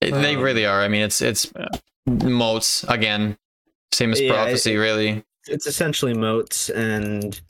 [0.00, 0.80] It- they Um, really are.
[0.82, 1.68] I mean, it's it's Yeah.
[2.26, 3.36] motes again,
[3.92, 5.24] same as Yeah, it- prophecy, really.
[5.48, 7.40] it's essentially motes and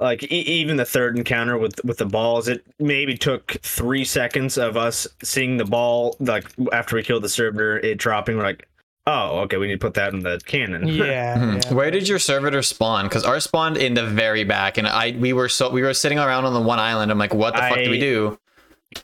[0.00, 4.58] like e- even the third encounter with with the balls it maybe took three seconds
[4.58, 8.66] of us seeing the ball like after we killed the servitor it dropping we're like
[9.06, 11.36] oh okay we need to put that in the cannon Yeah.
[11.36, 11.64] Mhm.
[11.64, 11.74] yeah.
[11.74, 13.06] Where did your servitor spawn?
[13.06, 16.18] Because ours spawned in the very back, and I we were so we were sitting
[16.18, 17.10] around on the one island.
[17.10, 18.38] I'm like, "What the fuck do we do?"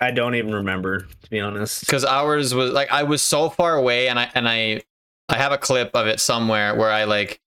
[0.02, 3.74] i don't even remember to be honest because ours was like I was so far
[3.76, 4.82] away, and I and I
[5.30, 7.40] I have a clip of it somewhere where I like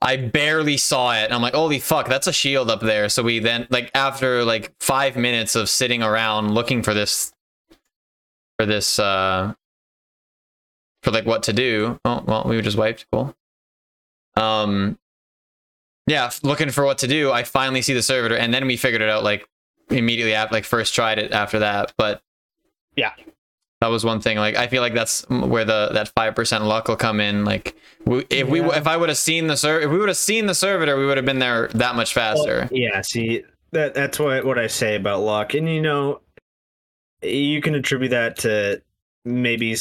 [0.00, 1.24] I barely saw it.
[1.24, 3.08] And I'm like, holy fuck, that's a shield up there.
[3.08, 7.32] So we then like after like five minutes of sitting around looking for this
[8.58, 9.52] for this uh
[11.02, 11.98] for like what to do.
[12.04, 13.06] Oh well, we were just wiped.
[13.12, 13.34] Cool.
[14.36, 14.98] Um
[16.06, 17.30] yeah, looking for what to do.
[17.30, 19.46] I finally see the servitor, and then we figured it out like
[19.90, 21.92] immediately after, like first tried it after that.
[21.98, 22.22] But
[22.96, 23.12] Yeah.
[23.82, 24.38] that was one thing.
[24.38, 27.44] Like I feel like that's where the that five percent luck will come in.
[27.44, 30.16] Like we, if we if I would have seen the ser- if we would have
[30.16, 32.68] seen the servitor, we would have been there that much faster.
[32.72, 36.22] yeah see that that's what what i say about luck and you know
[37.20, 38.80] you can attribute that to
[39.26, 39.76] maybe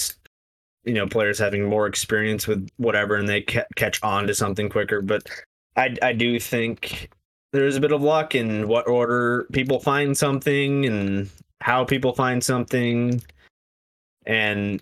[0.84, 4.70] you know players having more experience with whatever and they ca- catch on to something
[4.70, 5.28] quicker but
[5.76, 7.10] i i do think
[7.54, 11.30] there's a bit of luck in what order people find something and
[11.62, 13.22] how people find something
[14.26, 14.82] and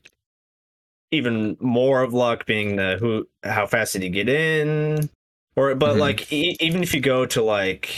[1.12, 5.10] even more of luck being the who how fast did you get in
[5.55, 5.99] or but Mhm.
[5.99, 7.91] like e- even if you go to like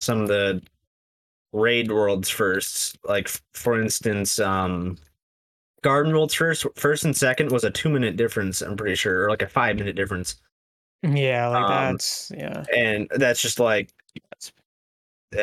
[0.00, 0.62] some of the
[1.52, 4.96] raid worlds first like for instance um
[5.82, 9.30] garden worlds first first and second was a two minute difference i'm pretty sure or
[9.30, 10.36] like a five minute difference
[11.02, 12.64] Yeah, like Um, that's yeah.
[12.74, 13.90] and that's just like
[15.36, 15.40] uh,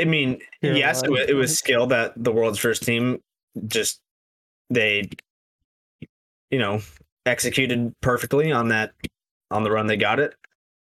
[0.00, 3.20] i mean Pure yes it was, it was skill that the world's first team
[3.66, 4.00] just
[4.68, 5.08] they
[6.50, 6.80] you know
[7.24, 8.92] executed perfectly on that
[9.50, 10.34] on the run they got it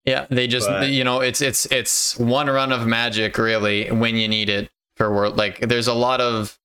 [0.06, 4.16] Yeah, they just But- you know it's it's it's one run of magic really when
[4.16, 5.38] you need it for world.
[5.38, 6.58] Like there's a lot of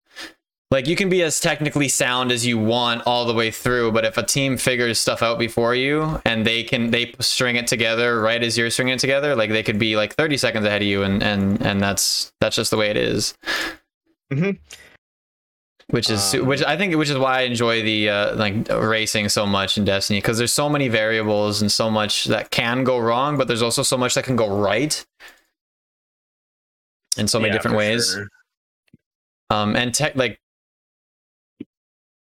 [0.70, 4.04] like you can be as technically sound as you want all the way through, but
[4.04, 8.20] if a team figures stuff out before you and they can they string it together
[8.20, 10.88] right as you're stringing it together, like they could be like 30 seconds ahead of
[10.88, 13.34] you, and and and that's that's just the way it is.
[14.32, 14.58] Mhm.
[15.90, 19.28] Which is Um, which I think which is why I enjoy the uh, like racing
[19.28, 22.98] so much in Destiny because there's so many variables and so much that can go
[22.98, 25.06] wrong, but there's also so much that can go right
[27.16, 28.10] in so many Yeah, different ways.
[28.14, 28.28] sure.
[29.50, 30.40] Um, and tech like,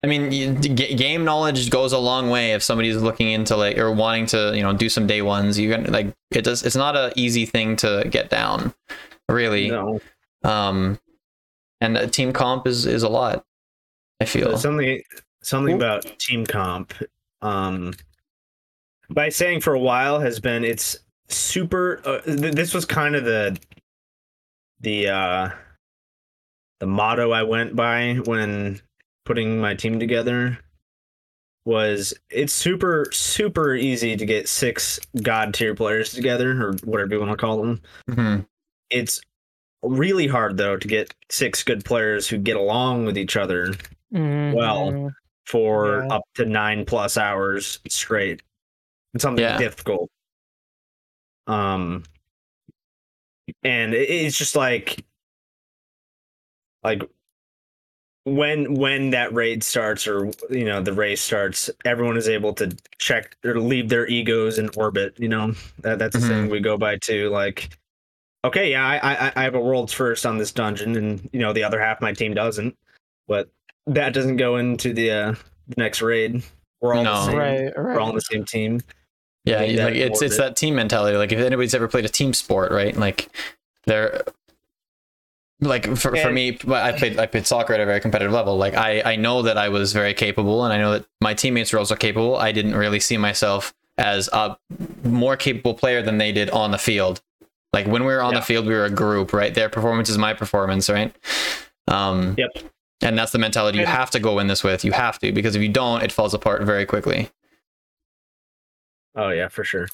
[0.04, 3.78] I mean, you, g- game knowledge goes a long way if somebody's looking into like
[3.78, 5.60] or wanting to you know do some day ones.
[5.60, 6.64] You can like it does.
[6.64, 8.74] It's not an easy thing to get down,
[9.30, 9.70] really.
[9.70, 10.00] no
[10.44, 11.00] Um,
[11.82, 13.46] and a team comp is is a lot.
[14.20, 14.58] I feel.
[14.58, 15.02] something
[15.44, 15.88] something Cool.
[15.88, 16.94] about team comp
[17.42, 17.94] um
[19.10, 20.98] by saying for a while has been it's
[21.28, 23.58] super uh, th- this was kind of the
[24.82, 25.50] the uh
[26.80, 28.80] the motto I went by when
[29.26, 30.58] putting my team together
[31.66, 37.20] was it's super super easy to get six god tier players together or whatever you
[37.20, 37.82] want to call them.
[38.10, 38.46] Mhm.
[38.90, 39.22] It's
[39.84, 43.74] really hard though to get six good players who get along with each other
[44.12, 45.12] Well, Mhm.
[45.46, 46.16] for Yeah.
[46.16, 48.42] up to nine plus hours straight.
[49.14, 49.58] It's something Yeah.
[49.58, 50.10] difficult.
[51.48, 52.04] Um,
[53.64, 55.06] and it's just like,
[56.84, 57.02] like
[58.26, 62.76] when when that raid starts or you know the race starts, everyone is able to
[62.98, 65.16] check or leave their egos in orbit.
[65.18, 67.30] You know that that's the thing we go by too.
[67.30, 67.70] Like,
[68.46, 71.54] okay, yeah, I, I I have a world's first on this dungeon, and you know
[71.54, 72.78] the other half of my team doesn't,
[73.28, 73.50] but
[73.88, 75.32] that doesn't go into the uh,
[75.68, 76.44] the next raid.
[76.82, 77.14] We're all No.
[77.14, 77.38] the same.
[77.38, 78.82] Right, We're all on the same team.
[79.46, 80.38] Yeah, Make like it's it's orbit.
[80.50, 81.18] that team mentality.
[81.18, 82.96] Like if anybody's ever played a team sport, right?
[82.96, 83.30] Like
[83.88, 84.22] they're
[85.62, 88.58] like for, for me, I played I played soccer at a very competitive level.
[88.58, 91.72] Like I I know that I was very capable, and I know that my teammates
[91.72, 92.36] were also capable.
[92.36, 94.58] I didn't really see myself as a
[95.04, 97.22] more capable player than they did on the field.
[97.74, 98.40] Like when we were on Yeah.
[98.40, 99.54] the field, we were a group, right?
[99.54, 101.16] Their performance is my performance, right?
[101.88, 102.50] Um, Yep.
[103.04, 104.86] And that's the mentality you have to go in this with.
[104.86, 107.30] You have to because if you don't, it falls apart very quickly.
[109.16, 109.88] Oh yeah, for sure.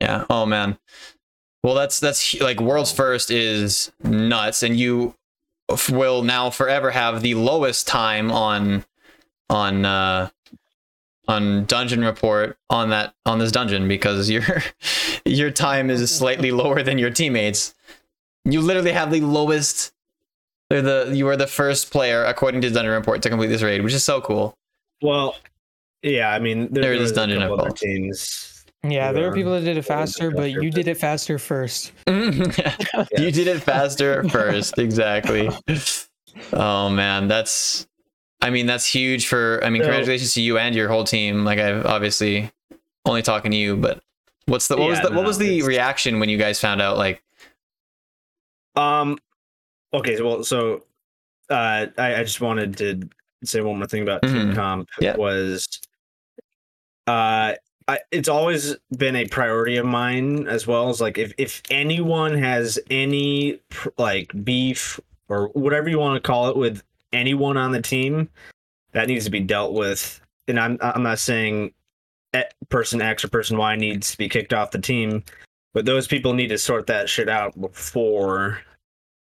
[0.00, 0.24] Yeah.
[0.30, 0.78] Oh man.
[1.64, 5.14] Well, that's that's like world's first is nuts, and you
[5.70, 8.84] f- will now forever have the lowest time on
[9.48, 10.28] on uh
[11.26, 14.44] on dungeon report on that on this dungeon because your
[15.24, 17.74] your time is slightly lower than your teammates.
[18.44, 19.94] You literally have the lowest.
[20.68, 23.82] They're the you are the first player according to dungeon report to complete this raid,
[23.82, 24.54] which is so cool.
[25.00, 25.34] Well,
[26.02, 28.53] yeah, I mean, there, There a Dungeon of other teams.
[28.86, 31.92] Yeah, there are people that did it faster, but you did it faster first.
[32.06, 35.48] you did it faster first exactly
[36.52, 37.86] oh man that's
[38.42, 41.60] i mean that's huge for i mean, congratulations to you and your whole team like
[41.60, 42.50] i've obviously
[43.06, 44.02] only talking to you but
[44.46, 46.82] what's the what was Yeah, the what was the it's- reaction when you guys found
[46.82, 47.22] out like
[48.76, 49.18] Um.
[49.92, 50.20] Okay.
[50.20, 50.82] Well, so
[51.48, 53.08] uh, I, I just wanted to
[53.44, 54.54] say one more thing about team Mhm.
[54.56, 55.14] comp Yeah.
[55.16, 55.68] was,
[57.06, 57.54] uh,
[57.86, 62.36] I, it's always been a priority of mine as well as like if if anyone
[62.38, 63.60] has any
[63.98, 66.82] like beef or whatever you want to call it with
[67.12, 68.30] anyone on the team,
[68.92, 70.20] that needs to be dealt with.
[70.48, 71.74] And I'm I'm not saying
[72.68, 75.22] person X or person Y needs to be kicked off the team,
[75.74, 78.60] but those people need to sort that shit out before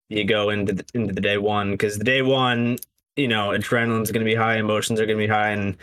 [0.08, 2.76] you go into the, into the day one because the day one,
[3.16, 5.76] you know, adrenaline's going to be high, emotions are going to be high, and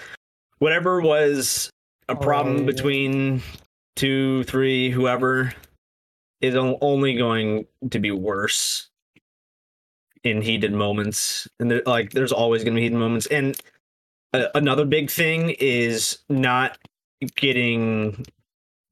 [0.60, 1.72] whatever was
[2.10, 2.68] a problem oh, Right.
[2.68, 3.41] between
[3.95, 5.53] two, three, whoever
[6.41, 8.89] is only going to be worse
[10.24, 13.28] in heated moments, and there, like there's always going to be heated moments.
[13.28, 13.60] And
[14.34, 16.78] a- another big thing is not
[17.36, 18.26] getting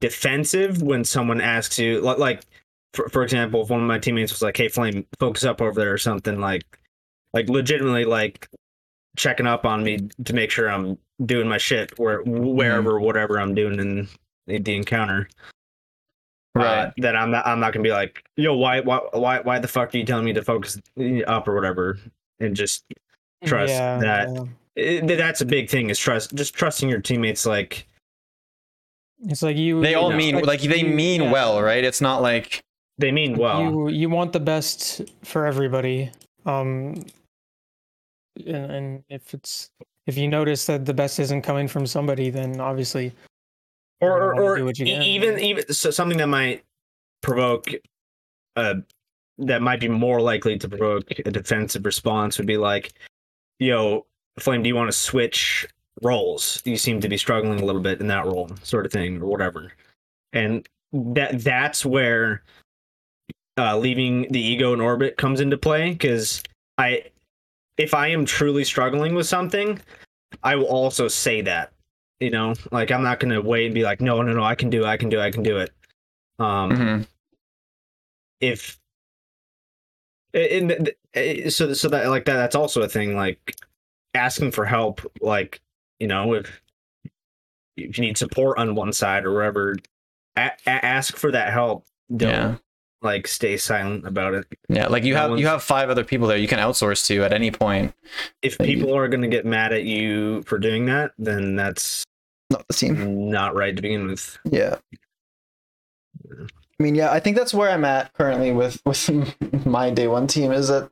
[0.00, 2.42] defensive when someone asks you li- like
[2.92, 5.80] for, for example if one of my teammates was like hey flame focus up over
[5.80, 6.64] there or something like
[7.32, 8.48] like legitimately like
[9.16, 13.54] checking up on me to make sure i'm doing my shit where wherever whatever i'm
[13.54, 14.08] doing in
[14.46, 15.28] the, the encounter
[16.54, 19.58] right uh, that i'm not i'm not gonna be like yo why why why why
[19.58, 20.78] the fuck are you telling me to focus
[21.26, 21.98] up or whatever
[22.40, 22.84] and just
[23.44, 24.44] Trust that- yeah.
[24.76, 27.86] it, that's a big thing is trust just trusting your teammates like
[29.28, 29.80] It's like you.
[29.82, 31.32] they you all know, mean like they you- mean yeah.
[31.32, 32.62] well right it's not like
[32.98, 36.10] they mean well you you want the best for everybody
[36.46, 37.04] um
[38.46, 39.70] and, and if it's
[40.06, 43.12] if you notice that the best isn't coming from somebody then obviously
[44.00, 45.02] or or, or do what you e- can.
[45.02, 46.64] even even so something that might
[47.22, 47.68] provoke
[48.56, 48.74] uh
[49.38, 52.92] that might be more likely to provoke a defensive response would be like
[53.58, 54.06] yo
[54.38, 55.66] flame do you want to switch
[56.02, 59.20] roles you seem to be struggling a little bit in that role sort of thing
[59.20, 59.72] or whatever
[60.32, 62.42] and that that's where
[63.58, 66.42] uh leaving the ego in orbit comes into play because
[66.76, 67.02] i
[67.78, 69.80] if i am truly struggling with something
[70.42, 71.72] i will also say that
[72.20, 72.54] you know?
[72.72, 74.86] Like i'm not gonna wait and be like no no no i can do it
[74.86, 75.70] i can do it i can do it.
[76.38, 77.06] Um mhm.
[78.40, 78.78] if
[80.32, 80.94] the-
[81.50, 83.56] so so that like that that's also a thing like
[84.14, 85.60] asking for help like
[85.98, 86.62] you know if
[87.76, 89.76] if you need support on one side or whatever
[90.36, 91.86] a- a- ask for that help.
[92.14, 92.56] Don't yeah
[93.06, 94.46] like stay silent about it.
[94.68, 97.24] Yeah like you That have you have five other people there you can outsource to
[97.24, 97.94] at any point.
[98.42, 98.76] If Thank you.
[98.76, 102.04] people are going to get mad at you for doing that then that's
[102.50, 104.38] not the team not right to begin with.
[104.44, 104.76] Yeah.
[106.78, 109.08] I mean, yeah, I think that's where I'm at currently with with
[109.66, 110.90] my day one team is that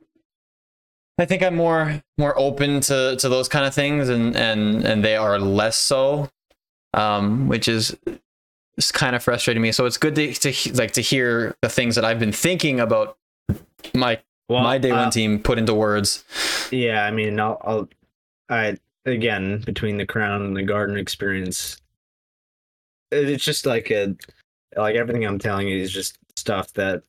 [1.17, 5.03] I think I'm more more open to to those kind of things, and and and
[5.03, 6.29] they are less so,
[6.93, 7.95] um, which is
[8.77, 9.71] it's kind of frustrating me.
[9.71, 13.17] So it's good to to like to hear the things that I've been thinking about
[13.93, 14.19] my
[14.49, 16.23] Well, my day one uh, team put into words.
[16.71, 17.89] Yeah, I mean, I'll, I'll,
[18.49, 21.77] I again between the crown and the garden experience,
[23.11, 24.15] it's just like a,
[24.75, 27.03] like everything I'm telling you is just stuff that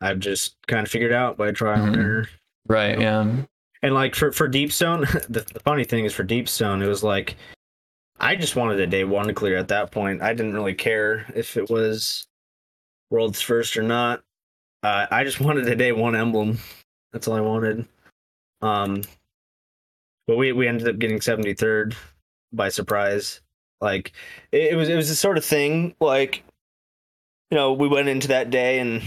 [0.00, 2.02] I've just kind of figured out by trial and Mhm.
[2.02, 2.28] error.
[2.66, 3.00] Right.
[3.00, 3.26] Yeah.
[3.82, 7.36] And like for for Deepstone, the, the funny thing is for Deepstone, it was like
[8.20, 10.22] I just wanted a day one clear at that point.
[10.22, 12.26] I didn't really care if it was
[13.10, 14.22] world's first or not.
[14.82, 16.58] Uh, I just wanted a day one emblem.
[17.12, 17.86] That's all I wanted.
[18.62, 19.02] Um,
[20.26, 21.96] but we we ended up getting seventy third
[22.52, 23.40] by surprise.
[23.80, 24.12] Like
[24.52, 26.44] it, it was it was the sort of thing like
[27.50, 29.02] you know we went into that day and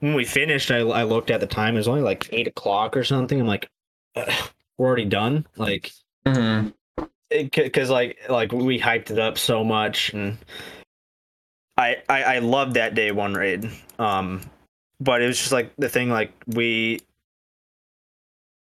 [0.00, 1.74] when we finished, I I looked at the time.
[1.74, 3.40] It was only like eight o'clock or something.
[3.40, 3.70] I'm like,
[4.16, 5.46] we're already done.
[5.56, 5.92] Like
[6.26, 6.68] hmm
[7.30, 10.12] because like like we hyped it up so much.
[10.12, 10.38] And
[11.80, 14.42] I, I i loved that day one raid um
[15.00, 17.00] but it was just like the thing like we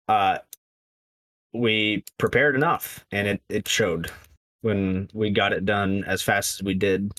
[0.08, 0.38] uh
[1.52, 4.10] we prepared enough and it it showed
[4.62, 7.12] when we got it done as fast as we did.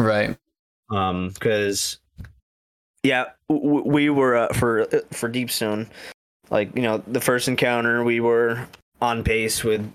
[0.00, 0.36] Right.
[0.90, 1.98] um because
[3.04, 5.86] yeah w- we were uh, for for deepstone
[6.50, 8.66] like you know the first encounter we were
[9.00, 9.88] on pace with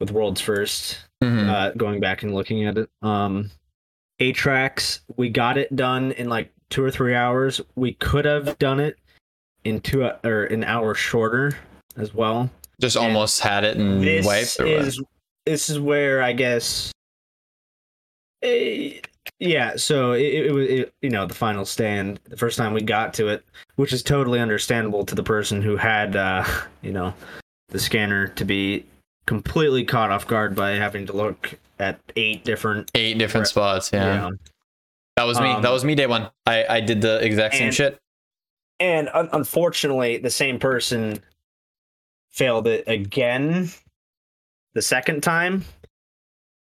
[0.00, 1.48] with world's first Mhm.
[1.48, 3.50] uh going back and looking at it um
[4.20, 8.58] a tracks we got it done in like two or three hours we could have
[8.58, 8.98] done it
[9.64, 11.56] in two or an hour shorter
[11.96, 14.56] as well Just and almost had it and this wiped.
[14.58, 14.68] What?
[14.68, 15.02] is
[15.46, 16.92] this is where I guess,
[18.42, 19.00] eh,
[19.38, 19.76] yeah.
[19.76, 20.68] So it, it was
[21.02, 23.44] you know the final stand the first time we got to it,
[23.76, 26.44] which is totally understandable to the person who had uh,
[26.82, 27.14] you know
[27.68, 28.84] the scanner to be
[29.26, 32.90] completely caught off guard by having to look at eight different.
[32.94, 33.48] eight different Right.
[33.50, 33.90] spots.
[33.92, 34.04] Yeah.
[34.28, 34.30] Yeah.
[35.16, 35.50] That was me.
[35.50, 36.30] Um, that was me day one.
[36.46, 37.98] I, I did the exact same and- shit.
[38.78, 41.22] And un- unfortunately, the same person
[42.30, 43.70] failed it again
[44.74, 45.64] the second time.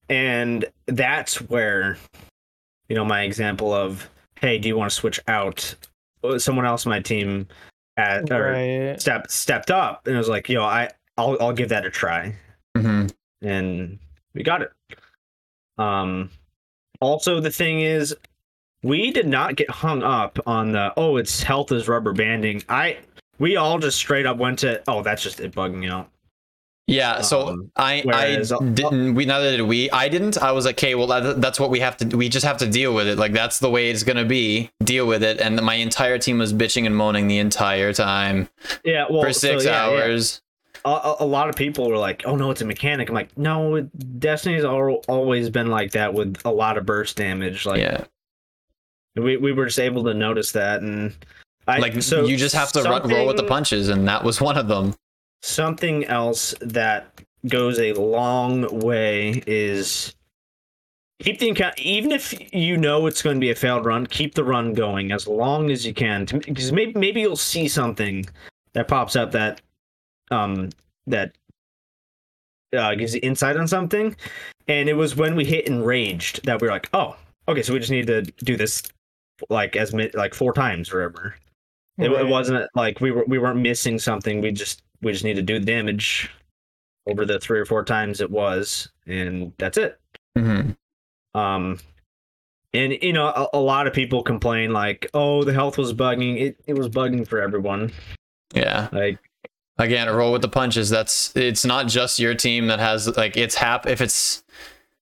[0.09, 1.97] And that's where,
[2.89, 5.75] you know, my example of, hey, do you want to switch out?
[6.25, 7.47] Uh, Someone else on my team
[7.97, 9.01] had, or Right.
[9.01, 12.35] stepped stepped up and was like, yo, I I'll I'll give that a try.
[12.77, 13.07] Hmm
[13.43, 13.99] And
[14.35, 14.71] we got it.
[15.79, 16.31] Um
[17.01, 18.15] also the thing is
[18.83, 22.63] we did not get hung up on the oh its health is rubber banding.
[22.69, 22.99] I
[23.39, 26.11] we all just straight up went to oh that's just it bugging out.
[26.87, 27.21] Yeah.
[27.21, 29.15] So Um, I whereas- I didn't.
[29.15, 29.89] We neither did we.
[29.93, 30.39] I didn't.
[30.39, 32.17] I was like, okay, well that, that's what we have to.
[32.17, 33.17] We just have to deal with it.
[33.17, 34.71] Like that's the way it's gonna be.
[34.83, 35.41] Deal with it.
[35.41, 38.49] And my entire team was bitching and moaning the entire time
[38.85, 40.03] Yeah, well for six so, yeah, yeah.
[40.03, 40.43] hours.
[40.85, 43.81] A, a- lot of people were like, "Oh no, it's a mechanic." I'm like, "No,
[44.19, 48.05] Destiny's al- always been like that with a lot of burst damage." Like, yeah.
[49.17, 51.15] we we were just able to notice that, and
[51.67, 54.41] I Like so you just have to run, roll with the punches, and that was
[54.41, 54.95] one of them.
[55.43, 60.15] Something else that goes a long way is
[61.21, 64.35] keep the account even if you know it's going to be a failed run keep
[64.35, 68.27] the run going as long as you can because maybe maybe you'll see something
[68.73, 69.61] that pops up that
[70.31, 70.71] um
[71.07, 71.33] that
[72.77, 74.15] uh, gives you insight on something
[74.69, 77.17] and it was when we hit enraged that we were like oh
[77.49, 78.83] okay so we just need to do this
[79.49, 81.35] like as mi- like four times or whatever
[82.01, 84.41] it, it wasn't like we were we weren't missing something.
[84.41, 86.31] We just we just need to do the damage
[87.07, 89.99] over the three or four times it was, and that's it.
[90.37, 90.71] hmm
[91.35, 91.79] Um,
[92.73, 96.41] and you know a, a lot of people complain like, oh, the health was bugging.
[96.41, 97.93] It it was bugging for everyone.
[98.55, 98.89] Yeah.
[98.93, 99.19] Like
[99.79, 100.91] Again, roll with the punches.
[100.91, 101.35] That's.
[101.37, 103.87] It's not just your team that has like it's hap.
[103.87, 104.43] If it's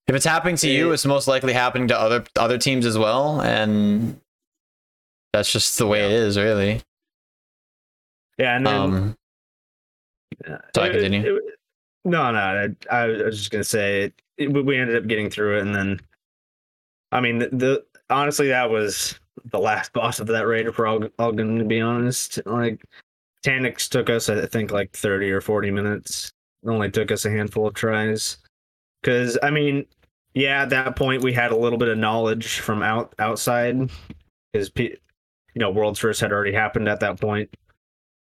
[0.07, 3.41] if it's happening to you, it's most likely happening to other other teams as well,
[3.41, 4.21] and
[5.33, 6.81] that's just the way it is, really.
[8.39, 9.16] yeah, and then Um.
[10.75, 11.37] sorry, it- continue.
[11.37, 11.43] it-
[12.05, 15.59] no, no, I, I was just gonna say it, it, we ended up getting through
[15.59, 16.01] it, and then
[17.12, 20.66] I mean the, the honestly that was the last boss of that raid.
[20.66, 22.81] If we're all, all going to be honest, like
[23.49, 26.30] Taniks took us, I think, like thirty or forty minutes.
[26.62, 28.38] It only took us a handful of tries,
[29.03, 29.86] because I mean,
[30.34, 33.90] yeah, at that point we had a little bit of knowledge from out outside,
[34.53, 34.99] because you
[35.57, 37.49] know, World's First had already happened at that point.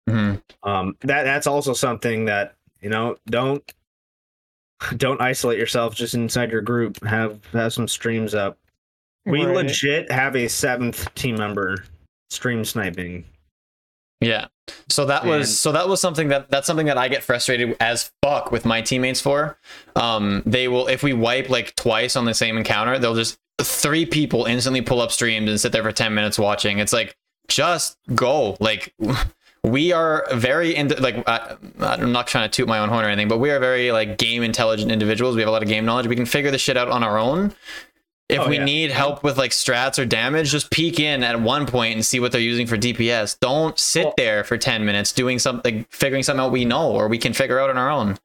[0.10, 0.42] mhm.
[0.64, 3.64] Um, that that's also something that you know don't
[4.98, 7.04] don't isolate yourself just inside your group.
[7.04, 8.58] Have have some streams up
[9.26, 9.56] We Right.
[9.56, 11.84] legit have a seventh team member
[12.30, 13.26] stream sniping.
[14.22, 14.48] Yeah.
[14.90, 17.76] So that And- was so that was something that that's something that I get frustrated
[17.80, 19.58] as fuck with my teammates for.
[19.96, 24.06] Um, they will if we wipe like twice on the same encounter, they'll just three
[24.06, 26.80] people instantly pull up streams and sit there for ten minutes watching.
[26.80, 27.16] It's like
[27.48, 28.58] just go.
[28.60, 28.94] Like
[29.64, 33.08] we are very into like I, I'm not trying to toot my own horn or
[33.10, 35.36] anything, but we are very like game intelligent individuals.
[35.36, 36.08] We have a lot of game knowledge.
[36.08, 37.54] We can figure this shit out on our own.
[38.30, 38.66] If Oh, we yeah.
[38.66, 42.20] need help with like strats or damage, just peek in at one point and see
[42.20, 43.40] what they're using for DPS.
[43.40, 47.08] Don't sit Well- there for 10 minutes doing something, figuring something out we know or
[47.08, 48.18] we can figure out on our own.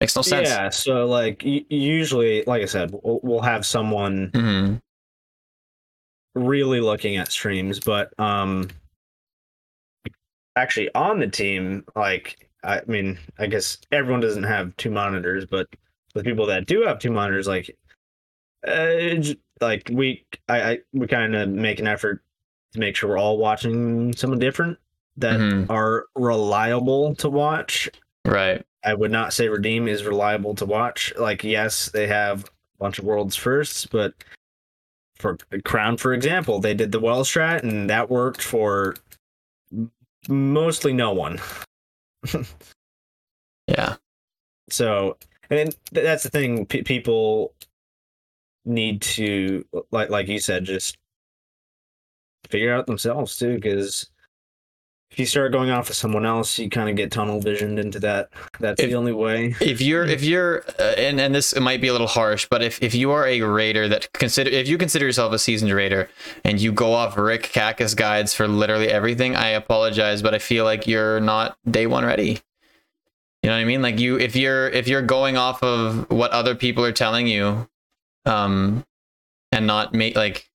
[0.00, 0.48] Makes no sense.
[0.50, 4.74] Yeah, so like y- usually, like I said, we'll, we'll have someone hmm
[6.34, 8.68] really looking at streams, but um,
[10.54, 15.66] actually on the team, like I mean, I guess everyone doesn't have two monitors, but
[16.14, 17.74] the people that do have two monitors, like,
[18.66, 19.22] uh,
[19.60, 22.22] like we, I, I we kind of make an effort
[22.72, 24.78] to make sure we're all watching something different
[25.16, 25.70] that Mhm.
[25.70, 27.88] are reliable to watch
[28.26, 28.64] Right.
[28.84, 31.12] I would not say Redeem is reliable to watch.
[31.16, 34.14] Like, yes, they have a bunch of worlds firsts, but
[35.16, 38.94] for Crown, for example, they did the well strat, and that worked for
[40.28, 41.38] mostly no one.
[43.68, 43.96] Yeah.
[44.70, 45.16] So,
[45.50, 46.66] and th- that's the thing.
[46.66, 47.52] P- people
[48.66, 50.98] need to, like, like you said, just
[52.50, 54.10] figure out themselves too, because.
[55.12, 58.00] If you start going off of someone else, you kind of get tunnel visioned into
[58.00, 58.28] that.
[58.58, 59.54] That's If- the only way.
[59.60, 62.82] If you're, if you're, uh, and, and this might be a little harsh, but if,
[62.82, 66.10] if you are a raider that consider, if you consider yourself a seasoned raider
[66.44, 70.64] and you go off Rick Cactus guides for literally everything, I apologize, but I feel
[70.64, 72.40] like you're not day one ready.
[73.42, 73.82] You know what I mean?
[73.82, 77.68] Like you, if you're, if you're going off of what other people are telling you,
[78.26, 78.84] um,
[79.52, 80.50] and not make like,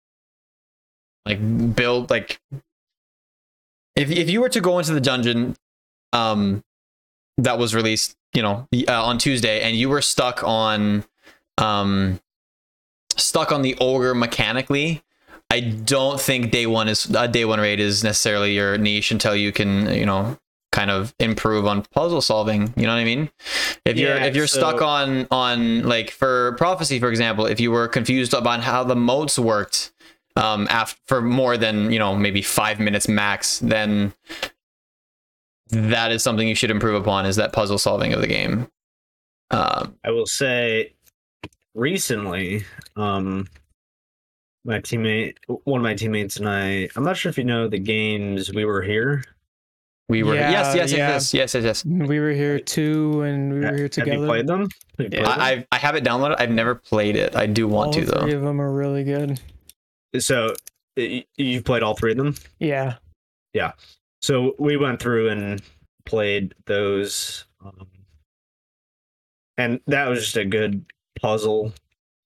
[1.25, 2.39] like build like,
[3.95, 5.55] if if you were to go into the dungeon,
[6.13, 6.63] um,
[7.37, 11.03] that was released, you know, uh, on Tuesday, and you were stuck on,
[11.57, 12.19] um,
[13.15, 15.03] stuck on the ogre mechanically.
[15.49, 19.35] I don't think day one is a day one raid is necessarily your niche until
[19.35, 20.37] you can, you know,
[20.71, 22.73] kind of improve on puzzle solving.
[22.75, 23.29] You know what I mean?
[23.85, 27.87] If you're if you're stuck on on like for prophecy, for example, if you were
[27.87, 29.91] confused about how the motes worked,
[30.35, 34.13] um, after for more than you know maybe five minutes max, then
[35.69, 38.67] that is something you should improve upon is that puzzle solving of the game.
[39.51, 40.93] Um, I will say
[41.73, 42.65] recently,
[42.95, 43.47] um
[44.63, 47.79] my teammate one of my teammates and I I'm not sure if you know the
[47.79, 49.23] games we were here.
[50.11, 50.97] We were Yeah, yes, yes, yeah.
[51.09, 51.85] yes, yes, yes, yes.
[51.85, 54.19] We were here too, and we were Ha- here Have together.
[54.19, 54.61] you played them?
[54.61, 55.23] Have you Yeah.
[55.23, 55.41] played them?
[55.41, 56.35] I, I I have it downloaded.
[56.37, 57.35] I've never played it.
[57.35, 58.37] I do want All to three though.
[58.37, 59.39] of them are really good.
[60.19, 60.53] so
[60.97, 62.35] you've played all three of them?
[62.59, 62.95] Yeah.
[63.53, 63.71] Yeah.
[64.21, 65.61] So we went through and
[66.05, 67.87] played those um,
[69.57, 70.85] and that was just a good
[71.21, 71.73] puzzle.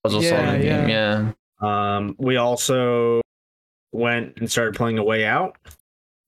[0.03, 0.89] Puzzle Yeah, solving game.
[0.89, 1.31] Yeah.
[1.61, 3.21] Um we also
[3.91, 5.57] went and started playing a way out.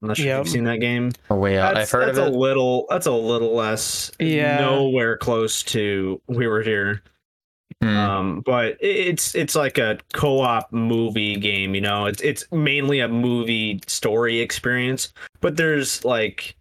[0.02, 0.40] I'm not sure Yep.
[0.42, 1.12] if you've seen that game.
[1.30, 1.74] A way out.
[1.76, 2.34] That's, I've heard of that's it.
[2.34, 2.86] a little.
[2.90, 4.12] That's a little less.
[4.20, 4.60] Yeah.
[4.60, 7.02] Nowhere close to we were here.
[7.84, 7.96] Mm.
[7.96, 11.76] Um, but it's it's like a co-op movie game.
[11.76, 16.56] You know, it's it's mainly a movie story experience, but there's like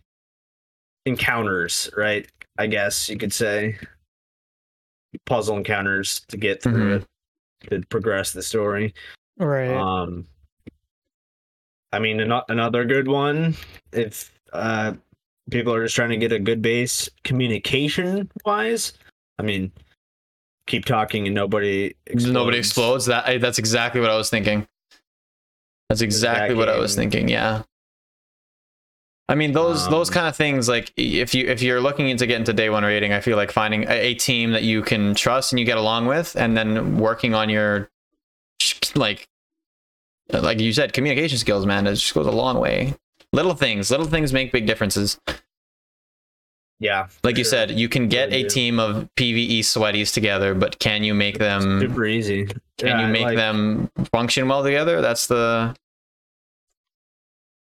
[1.07, 2.27] encounters, right?
[2.59, 3.79] I guess you could say
[5.25, 7.07] puzzle encounters to get through Mhm.
[7.63, 8.95] it to progress the story.
[9.39, 9.73] Right.
[9.75, 10.27] Um,
[11.97, 13.57] I mean, ano- another good one.
[13.93, 14.93] If uh,
[15.51, 18.93] people are just trying to get a good base communication wise,
[19.39, 19.73] I mean,
[20.67, 22.33] keep talking and nobody explodes.
[22.33, 23.07] Nobody explodes.
[23.07, 24.67] That I, that's exactly what I was thinking.
[25.89, 27.29] That's exactly what I was thinking.
[27.29, 27.63] Yeah.
[29.29, 32.27] I mean those those Um, kind of things like if you if you're looking into
[32.27, 35.15] get into day one rating, I feel like finding a, a team that you can
[35.15, 37.91] trust and you get along with, and then working on your
[38.95, 39.27] like
[40.33, 42.95] like you said communication skills, man, it just goes a long way.
[43.33, 45.19] Little things, little things make big differences.
[46.79, 47.51] Yeah, Like you sure.
[47.53, 48.49] said, you can get Really a do.
[48.51, 52.47] team of PVE sweaties together, but can you make them super easy.
[52.77, 55.75] can Yeah, you make like- them function well together that's the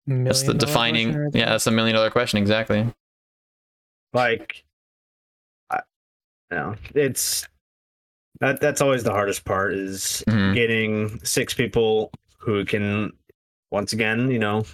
[0.06, 2.86] that's the defining question yeah that's the million dollar question exactly
[4.14, 4.64] like
[5.70, 5.80] I,
[6.50, 7.46] you know, it's
[8.40, 10.54] that that's always the hardest part is Mhm.
[10.54, 12.10] getting six people
[12.48, 13.12] who can
[13.70, 14.64] once again you know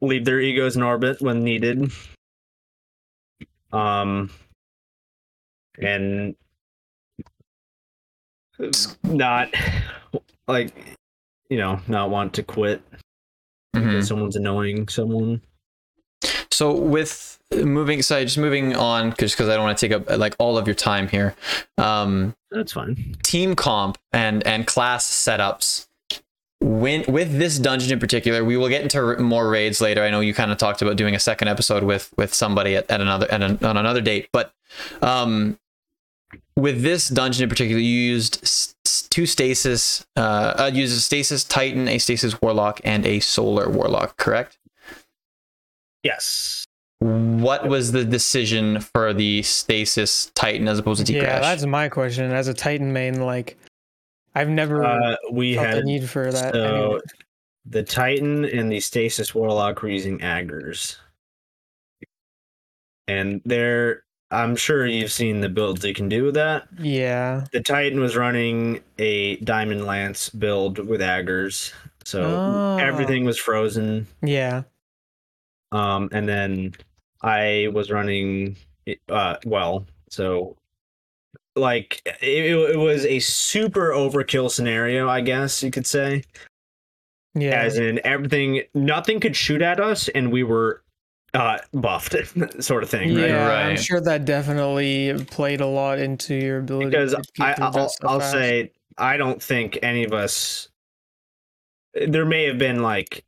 [0.00, 1.90] leave their egos in orbit when needed
[3.72, 4.30] um
[5.80, 6.36] and
[9.02, 9.52] not
[10.46, 10.72] like
[11.50, 12.82] you know, not want to quit
[13.76, 13.84] Mhm.
[13.84, 15.40] because someone's annoying someone.
[16.50, 20.36] So with moving, so just moving on, because I don't want to take up like
[20.38, 21.34] all of your time here.
[21.76, 23.16] Um, That's fine.
[23.24, 25.86] team comp and and class setups.
[26.64, 30.02] When with this dungeon in particular, we will get into more raids later.
[30.02, 32.90] I know you kind of talked about doing a second episode with with somebody at,
[32.90, 34.54] at another at an, on another date, but
[35.02, 35.58] um,
[36.56, 40.06] with this dungeon in particular, you used s- s- two stasis.
[40.16, 44.16] Uh, uh, used a stasis titan, a stasis warlock, and a solar warlock.
[44.16, 44.56] Correct.
[46.02, 46.64] Yes.
[47.00, 51.90] What was the decision for the stasis titan as opposed to T Yeah, that's my
[51.90, 52.30] question.
[52.32, 53.58] As a Titan main, like
[54.34, 56.52] I've never Uh, we felt the had need for that.
[56.54, 57.00] so anyway.
[57.66, 60.98] the Titan and the Stasis Warlock were using Ager's.
[63.08, 66.66] And they're I'm sure you've seen the builds they can do with that.
[66.78, 67.44] Yeah.
[67.52, 71.72] The Titan was running a Diamond Lance build with Ager's.
[72.04, 72.76] So Oh.
[72.78, 74.06] everything was frozen.
[74.22, 74.62] Yeah.
[75.72, 76.74] Um and then
[77.22, 78.56] I was running
[79.08, 80.56] uh well, so
[81.56, 86.24] like it, it was a super overkill scenario, I guess you could say.
[87.36, 87.50] Yeah.
[87.62, 90.84] as in everything nothing could shoot at us and we were
[91.34, 92.14] uh buffed
[92.62, 96.90] sort of thing right yeah, I'm sure that definitely played a lot into your ability.
[96.90, 98.30] because to I—I'll stuff I'll fast.
[98.30, 100.68] say i don't think any of us
[102.06, 103.24] there may have been like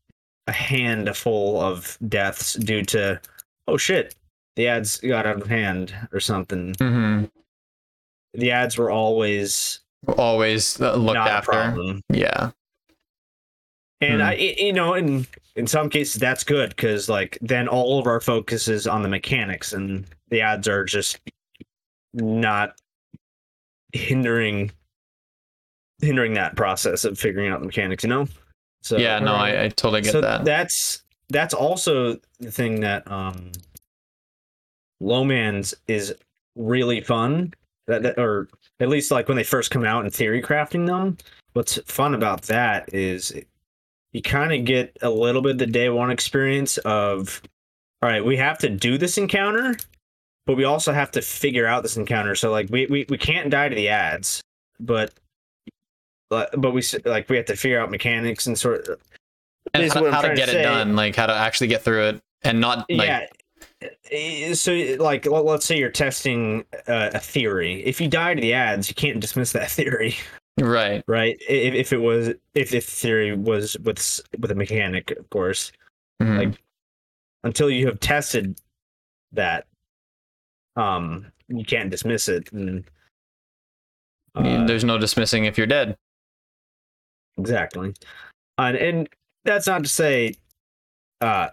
[0.46, 3.20] a handful of deaths due to
[3.66, 4.14] oh shit
[4.54, 7.24] the ads got out of hand or something hmm
[8.36, 9.80] the ads were always
[10.16, 12.00] Always uh, looked after.
[12.10, 12.50] Yeah.
[14.00, 14.26] and Hmm.
[14.28, 15.26] i i- you know in
[15.56, 19.08] in some cases that's good because like then all of our focus is on the
[19.08, 21.18] mechanics and the ads are just
[22.12, 22.78] not
[23.92, 24.70] hindering
[26.02, 28.28] hindering that process of figuring out the mechanics you know
[28.82, 30.44] so yeah, no, I, I totally get so that.
[30.44, 33.50] that's that's also the thing that um
[35.00, 36.14] Lowman's is
[36.54, 37.52] really fun
[37.86, 38.48] that, that or
[38.80, 41.16] at least like when they first come out and theory crafting them
[41.52, 43.32] what's fun about that is
[44.12, 47.42] you kind of get a little bit the day one experience of
[48.02, 49.76] all right we have to do this encounter
[50.46, 52.34] but we also have to figure out this encounter.
[52.34, 54.40] So like we we, we can't die to the ads
[54.80, 55.12] but
[56.30, 59.00] but but we like we have to figure out mechanics and sort of
[59.74, 62.60] and how, how to get it done, like how to actually get through it and
[62.60, 63.26] not like yeah
[64.54, 68.52] so like let- let's say you're testing uh, a theory if you die to the
[68.54, 70.14] ads you can't dismiss that theory
[70.58, 71.04] right.
[71.06, 75.72] right if, if it was if the theory was with with a mechanic of course
[76.22, 76.38] Mhm.
[76.50, 76.62] Like,
[77.44, 78.58] until you have tested
[79.32, 79.66] that
[80.76, 82.84] um you can't dismiss it and
[84.34, 85.96] uh, There's no dismissing if you're dead.
[87.36, 87.92] exactly
[88.56, 89.08] and, and
[89.44, 90.34] that's not to say
[91.20, 91.48] uh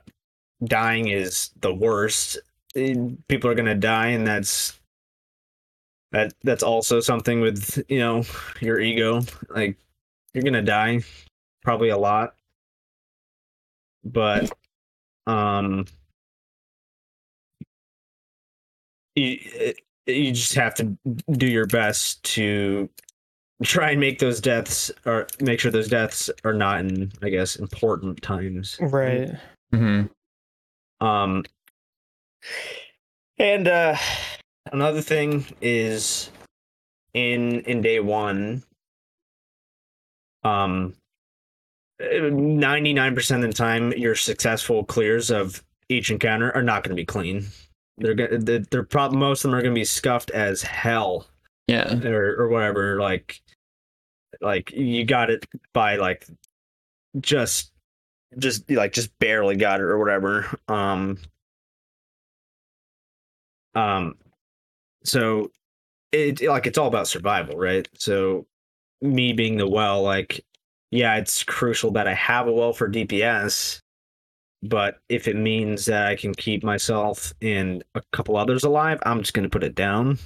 [0.66, 2.38] dying is the worst
[2.76, 2.96] Eh,
[3.28, 4.80] people are gonna die and that's
[6.12, 8.24] that that's also something with you know
[8.62, 9.22] your ego.
[9.50, 9.78] Like
[10.34, 11.02] you're gonna die
[11.64, 12.36] probably a lot.
[14.04, 14.52] But
[15.28, 15.86] um
[19.16, 19.74] you eh,
[20.08, 20.98] you just have to
[21.32, 22.90] do your best to
[23.64, 27.56] try and make those deaths or make sure those deaths are not in i guess
[27.56, 28.78] important times.
[28.82, 29.30] Right.
[29.72, 30.04] hmm
[31.04, 31.44] um
[33.38, 33.96] and uh
[34.72, 36.30] another thing is
[37.14, 38.64] in in day one
[40.44, 40.94] um
[42.02, 47.06] 99% of the time your successful clears of each encounter are not going to be
[47.06, 47.46] clean
[47.98, 51.28] they're gonna they're, they're prob- most of them are going to be scuffed as hell
[51.68, 51.94] Yeah.
[52.06, 53.42] or or whatever like
[54.42, 56.26] like you got it by like
[57.22, 57.72] just
[58.38, 61.18] just like just barely got it or whatever um
[63.76, 64.16] um
[65.04, 65.52] so
[66.12, 68.46] it like it's all about survival right so
[69.02, 70.46] me being the well like
[70.92, 73.80] yeah it's crucial that i have a well for dps
[74.62, 79.20] but if it means that i can keep myself and a couple others alive i'm
[79.22, 80.18] just going to put it down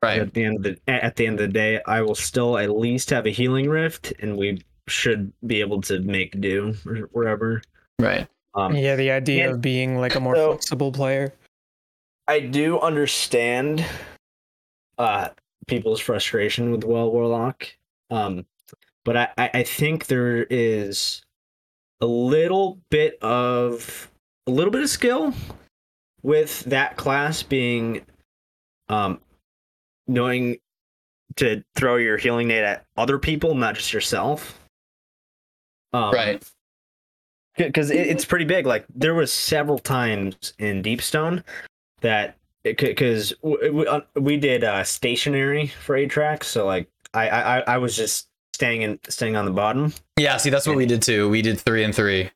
[0.00, 0.20] Right.
[0.20, 2.70] at the end of the at the end of the day, I will still at
[2.70, 7.62] least have a healing rift, and we should be able to make do or whatever.
[7.98, 8.26] Right.
[8.54, 9.50] Um, Yeah, the idea yeah.
[9.52, 11.32] of being like a more So- flexible player.
[12.26, 13.84] I do understand
[14.98, 15.30] uh,
[15.66, 17.66] people's frustration with Well Warlock,
[18.10, 18.44] um,
[19.04, 21.22] but I, I I think there is
[22.02, 24.10] a little bit of
[24.46, 25.32] a little bit of skill
[26.22, 28.04] with that class being
[28.90, 29.20] um,
[30.06, 30.58] knowing
[31.36, 34.58] to throw your healing nade at other people, not just yourself.
[35.92, 36.42] Um, Right.
[37.56, 38.66] because it, it's pretty big.
[38.66, 41.42] Like there was several times in Deepstone
[42.00, 47.58] that because we, uh, we did uh, stationary for eight tracks, so like I, I
[47.60, 49.92] I was just staying in staying on the bottom.
[50.18, 51.28] Yeah, see, that's what we did too.
[51.28, 52.30] We did three and three.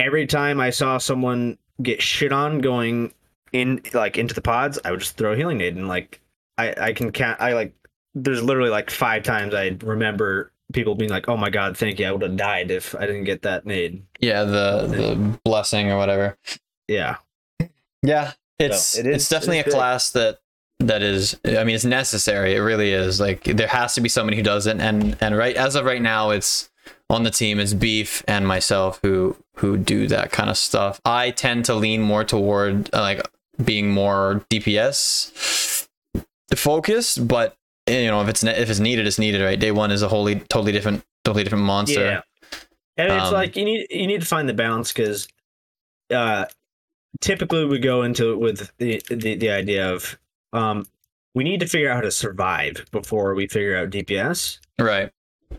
[0.00, 3.12] Every time I saw someone get shit on going
[3.52, 6.20] in like into the pods, I would just throw a healing aid and like
[6.58, 7.40] I I can count.
[7.40, 7.74] I like
[8.14, 12.06] there's literally like five times I remember people being like, "Oh my god, thank you!
[12.06, 15.96] I would have died if I didn't get that nade." Yeah, the the blessing or
[15.96, 16.36] whatever.
[16.88, 17.16] Yeah,
[18.02, 20.40] Yeah, it's So, it is- it's definitely it's a class that
[20.80, 21.38] that is.
[21.44, 22.54] I mean, it's necessary.
[22.54, 23.20] It really is.
[23.20, 26.02] Like there has to be somebody who does it, and and right as of right
[26.02, 26.68] now, it's
[27.08, 31.00] on the team is Beef and myself who who do that kind of stuff.
[31.04, 33.26] I tend to lean more toward uh, like
[33.64, 35.86] being more DPS
[36.54, 37.56] focused, but
[37.86, 39.42] you know if it's ne- if it's needed, it's needed.
[39.42, 42.00] Right, day one is a wholly totally different totally different monster.
[42.04, 42.20] Yeah.
[42.96, 45.26] And it's Um, like you need you need to find the balance because
[46.12, 46.44] uh
[47.20, 50.18] typically we go into it with the, the the idea of
[50.52, 50.86] um
[51.34, 54.58] we need to figure out how to survive before we figure out DPS.
[54.78, 55.10] Right.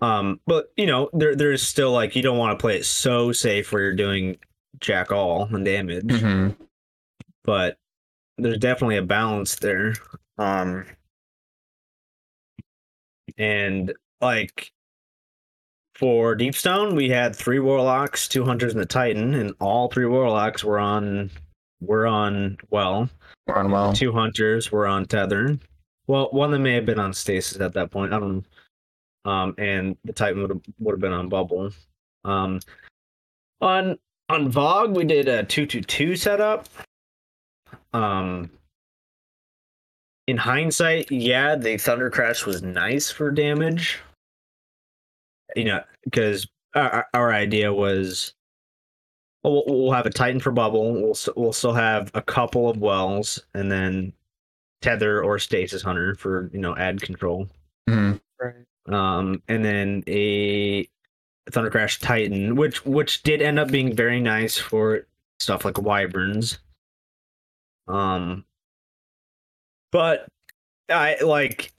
[0.01, 3.31] Um but you know there there's still like you don't want to play it so
[3.31, 4.37] safe where you're doing
[4.79, 6.49] jack all and damage, hmm
[7.43, 7.77] but
[8.37, 9.93] there's definitely a balance there.
[10.37, 10.85] Um
[13.37, 14.71] and like
[15.95, 20.63] for Deepstone, we had three warlocks, two hunters, and the titan, and all three warlocks
[20.63, 21.31] were on
[21.81, 23.09] were on well.
[23.47, 23.93] We're on well.
[23.93, 25.57] Two hunters were on tether.
[26.07, 28.13] Well, one of them may have been on stasis at that point.
[28.13, 28.37] I don't
[29.25, 29.31] know.
[29.31, 31.71] Um, and the titan would have would have been on bubble.
[32.23, 32.59] Um,
[33.61, 33.97] on
[34.29, 36.67] on VoG, we did a two two two setup.
[37.93, 38.51] Um,
[40.27, 43.99] in hindsight, yeah, the Thunder Crash was nice for damage.
[45.55, 48.33] You know, because our, our idea was
[49.43, 50.93] we'll, we'll have a Titan for bubble.
[50.93, 54.13] We'll we'll still have a couple of wells, and then
[54.81, 57.47] tether or stasis hunter for you know ad control.
[57.89, 58.19] Mhm.
[58.39, 58.53] Right.
[58.87, 60.87] Um, and then a
[61.51, 65.05] Thunder Crash Titan, which which did end up being very nice for
[65.39, 66.59] stuff like wyverns.
[67.87, 68.45] Um,
[69.91, 70.27] but
[70.89, 71.71] I like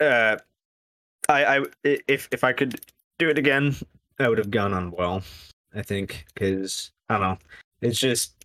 [0.00, 0.36] uh
[1.28, 2.80] I I if if I could
[3.18, 3.74] do it again,
[4.18, 5.22] I would have gone on well.
[5.74, 7.38] I think because I don't know.
[7.80, 8.44] It's just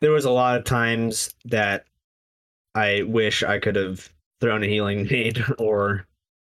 [0.00, 1.86] there was a lot of times that
[2.74, 6.06] I wish I could have thrown a healing nade or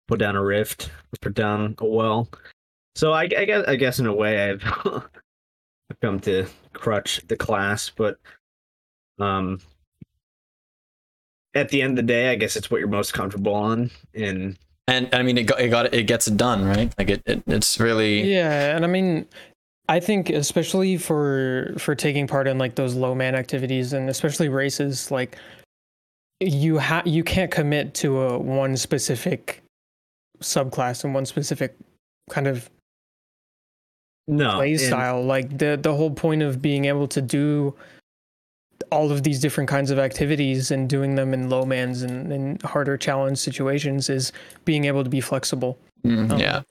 [0.07, 2.29] put down a rift or put down a well.
[2.95, 4.63] So I, I guess I guess in a way I've
[6.01, 8.17] come to crutch the class, but
[9.19, 9.59] um
[11.55, 13.91] at the end of the day, I guess it's what you're most comfortable on.
[14.13, 16.93] And And I mean, it got it got it gets it done, right?
[16.97, 19.25] Like it, it it's really Yeah, and I mean,
[19.87, 24.49] I think especially for for taking part in like those low man activities and especially
[24.49, 25.37] races, like
[26.39, 29.61] you ha you can't commit to a one specific
[30.41, 31.75] subclass and one specific
[32.29, 32.69] kind of
[34.27, 35.23] no play and- style.
[35.23, 37.75] Like the the whole point of being able to do
[38.93, 42.61] all of these different kinds of activities and doing them in low mans and, and
[42.61, 44.31] harder challenge situations is
[44.65, 45.77] being able to be flexible.
[46.05, 46.61] Mm, Um, yeah.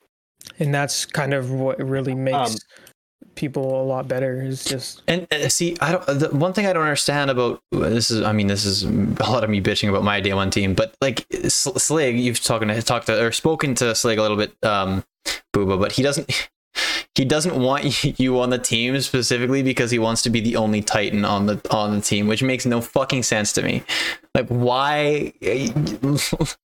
[0.59, 2.57] and that's kind of what really makes Um,
[3.35, 6.05] people a lot better is just And uh, see, I don't.
[6.07, 9.43] The one thing I don't understand about this is, I mean, this is a lot
[9.45, 12.83] of me bitching about my day one team, but like Sl- Slig, you've talking to
[12.83, 15.03] talked to or spoken to Slig a little bit, um,
[15.55, 16.29] Booba, but he doesn't.
[17.15, 20.81] He doesn't want you on the team specifically because he wants to be the only
[20.83, 23.83] Titan on the on the team, which makes no fucking sense to me.
[24.35, 25.33] Like, why?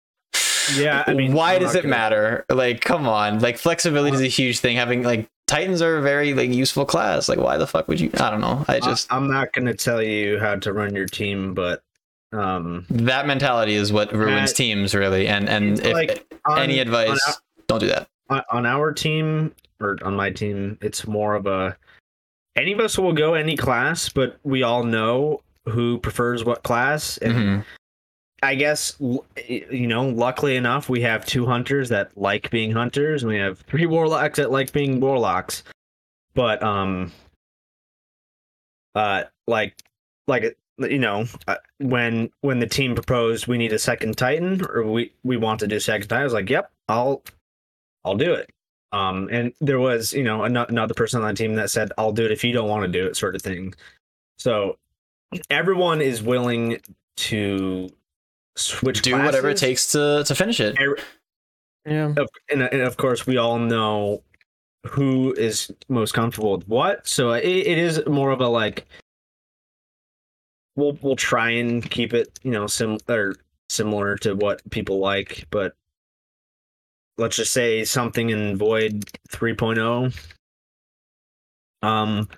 [0.74, 2.44] Yeah, I mean, why I'm does it gonna- matter?
[2.50, 3.38] Like, come on.
[3.38, 4.76] Like, flexibility is a huge thing.
[4.76, 7.28] Having like Titans are a very like useful class.
[7.28, 8.10] Like, why the fuck would you?
[8.18, 8.64] I don't know.
[8.66, 11.82] I just I, am not going to tell you how to run your team, but
[12.32, 15.28] um, that mentality is what ruins That- teams really.
[15.28, 17.34] And and if like, on, any advice, on
[17.68, 18.08] don't do that.
[18.28, 21.76] on our team or on my team, it's more of a
[22.56, 27.18] any of us will go any class, but we all know who prefers what class,
[27.18, 27.64] and Mhm.
[28.42, 28.96] I guess
[29.48, 33.58] you know, luckily enough, we have two hunters that like being hunters, and we have
[33.60, 35.64] three warlocks that like being warlocks.
[36.34, 37.12] But um,
[38.94, 39.74] uh, like,
[40.28, 44.82] like you know, uh, when when the team proposed we need a second Titan or
[44.84, 47.22] we we want to do second Titan, I was like, yep, I'll
[48.04, 48.50] I'll do it.
[48.92, 52.12] Um, and there was you know ano- another person on the team that said, I'll
[52.12, 53.74] do it if you don't want to do it, sort of thing.
[54.38, 54.78] So
[55.50, 56.80] everyone is willing
[57.16, 57.90] to
[58.56, 60.76] switch Do whatever it takes to to finish it.
[60.80, 60.98] Every-
[61.84, 64.20] yeah of, and, and of course we all know
[64.86, 67.06] who is most comfortable with what.
[67.06, 68.86] So it, it is more of a like
[70.76, 73.36] we'll we'll try and keep it you know sim or
[73.68, 75.74] similar to what people like, but
[77.18, 80.12] let's just say something in Void 3.0
[81.82, 82.28] um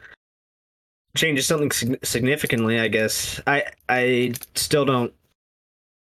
[1.16, 2.78] changes something sig- significantly.
[2.78, 5.12] I guess I I still don't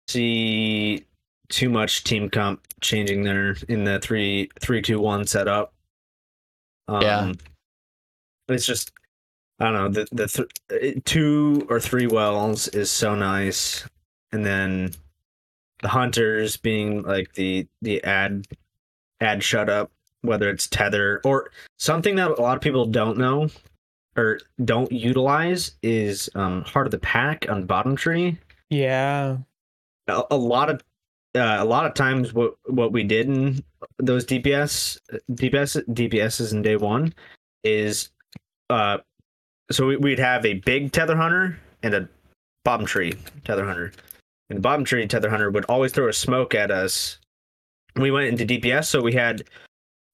[0.08, 1.04] see
[1.48, 5.72] too much team comp changing there in the three three two one setup.
[6.88, 7.32] Um, Yeah.
[8.48, 8.92] it's just
[9.60, 13.84] I don't know the the th- two or three wells is so nice,
[14.32, 14.92] and then
[15.82, 18.46] the hunters being like the the ad
[19.22, 19.90] ad shut up
[20.22, 23.48] whether it's tether or something that a lot of people don't know
[24.16, 28.36] or don't utilize is um heart of the pack on bottom tree
[28.70, 29.38] Yeah.
[30.08, 30.80] a, a lot of
[31.34, 33.64] uh, a lot of times what what we did in
[33.98, 34.98] those DPS
[35.32, 37.14] DPS DPSs in day one
[37.64, 38.10] is
[38.70, 38.98] uh
[39.70, 42.08] so we, we'd have a big tether hunter and a
[42.64, 43.14] bottom tree
[43.44, 43.92] tether hunter
[44.50, 47.18] and the bottom tree tether hunter would always throw a smoke at us
[47.97, 49.45] we went into DPS so we had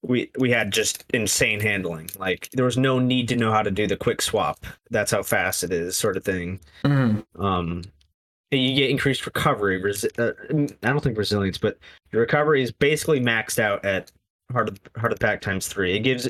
[0.02, 2.08] we we had just insane handling.
[2.18, 4.64] Like there was no need to know how to do the quick swap.
[4.90, 6.60] That's how fast it is sort of thing.
[6.84, 7.24] Mhm.
[7.38, 7.82] um
[8.50, 9.80] you get increased recovery.
[9.80, 10.32] Resi- uh,
[10.82, 11.78] i don't think resilience but
[12.12, 14.10] your recovery is basically maxed out at
[14.52, 15.94] heart of, heart of the pack times three.
[15.94, 16.28] It gives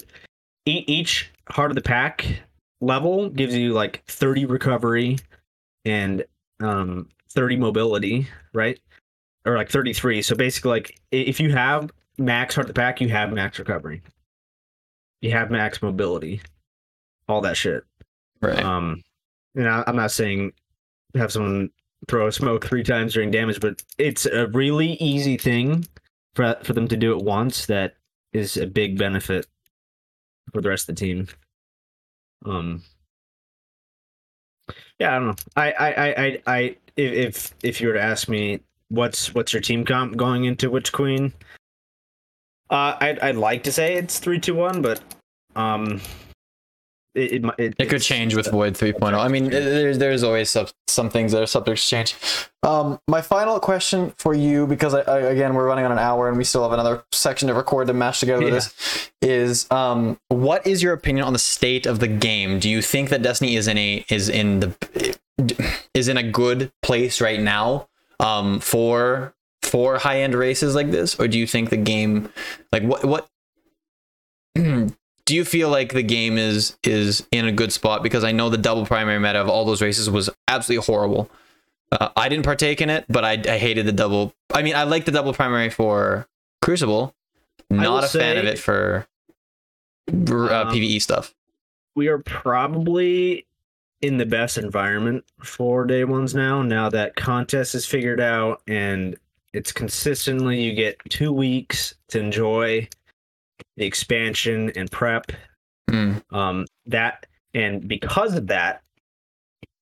[0.67, 2.27] each heart of the pack
[2.81, 5.17] level gives you like 30 recovery
[5.85, 6.25] and
[6.61, 8.79] um 30 mobility right
[9.49, 13.59] or like 33 so basically like if you have max heart pack you have max
[13.59, 14.03] recovery
[15.21, 16.41] you have max mobility
[17.29, 17.83] all that shit
[18.41, 18.63] Right.
[18.63, 19.03] um,
[19.55, 20.53] and I, I'm not saying
[21.15, 21.71] have someone
[22.07, 25.87] throw a smoke three times during damage, but it's a really easy thing
[26.35, 27.67] for for them to do it once.
[27.67, 27.95] That
[28.33, 29.47] is a big benefit
[30.53, 31.27] for the rest of the team.
[32.45, 32.83] Um,
[34.99, 35.35] yeah, I don't know.
[35.57, 39.63] I I I I, I if if you were to ask me what's what's your
[39.63, 41.33] team comp going into Witch Queen,
[42.71, 45.01] uh, I'd I'd like to say it's three two one, but
[45.57, 46.01] um.
[47.15, 49.15] It, it, it, It could change with Void 3.0.
[49.15, 52.15] I mean, there's there's always sub, some things that are subject to change.
[52.63, 56.29] Um, my final question for you, because I, I, again we're running on an hour
[56.29, 58.51] and we still have another section to record to mash together Yeah.
[58.51, 62.61] this, is um, what is your opinion on the state of the game?
[62.61, 65.19] Do you think that Destiny is in a is in the
[65.95, 67.89] is in a good place right now
[68.21, 72.29] um, for for high end races like this, or do you think the game
[72.73, 73.29] like what what
[74.55, 78.03] do you feel like the game is is in a good spot?
[78.03, 81.31] Because i know the double primary meta of all those races was absolutely horrible.
[81.91, 84.83] Uh, i didn't partake in it but I, I hated the double i mean i
[84.83, 86.27] like the double primary for
[86.61, 87.15] crucible.
[87.71, 89.07] Not a fan of it for
[90.11, 91.35] uh, Um, pve stuff.
[91.97, 93.47] we are probably
[94.01, 96.63] in the best environment for day ones now.
[96.63, 99.17] Now that contest is figured out and
[99.53, 102.89] it's consistently, you get two weeks to enjoy
[103.77, 105.33] the expansion and prep.
[105.91, 108.83] Mm, Um, that and because of that,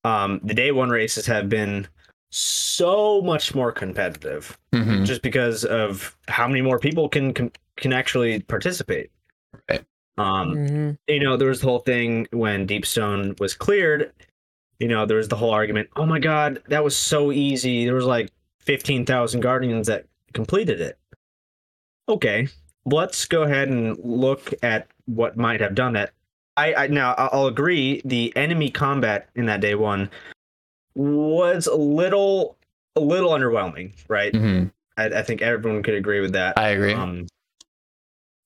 [0.03, 1.87] um, the day one races have been
[2.29, 5.05] so much more competitive mhm.
[5.05, 9.11] just because of how many more people can can, can actually participate.
[9.69, 9.83] Right.
[10.17, 10.97] Um, Mhm.
[11.07, 14.11] you know, there was the whole thing when Deepstone was cleared.
[14.79, 15.89] You know, there was the whole argument.
[15.95, 17.85] Oh my God, that was so easy.
[17.85, 20.97] There was like fifteen thousand Guardians that completed it.
[22.09, 22.47] Okay,
[22.85, 26.11] let's go ahead and look at what might have done that.
[26.55, 28.01] I, I now I- I'll agree.
[28.05, 30.09] The enemy combat in that day one
[30.95, 32.57] was a little
[32.95, 34.33] a little underwhelming, right?
[34.33, 34.71] Mhm.
[34.97, 36.57] I, I think everyone could agree with that.
[36.57, 37.27] i agree Um,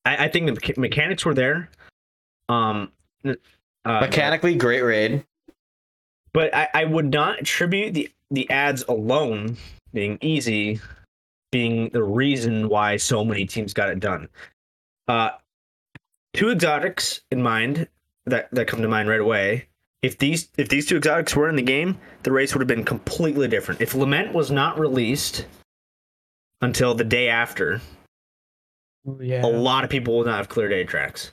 [0.05, 1.69] I, I think the mecha- mechanics were there.
[2.49, 2.91] Um,
[3.23, 3.33] uh,
[3.85, 5.23] mechanically great raid
[6.33, 9.57] but I, I would not attribute the the ads alone
[9.93, 10.79] being easy
[11.51, 14.29] being the reason why so many teams got it done.
[15.09, 15.31] Uh,
[16.33, 17.87] two exotics in mind
[18.25, 19.67] that that come to mind right away.
[20.01, 22.85] If these if these two exotics were in the game, the race would have been
[22.85, 23.81] completely different.
[23.81, 25.45] If Lament was not released
[26.61, 27.81] until the day after,
[29.19, 29.45] Yeah.
[29.45, 31.31] a lot of people would not have cleared Atraks.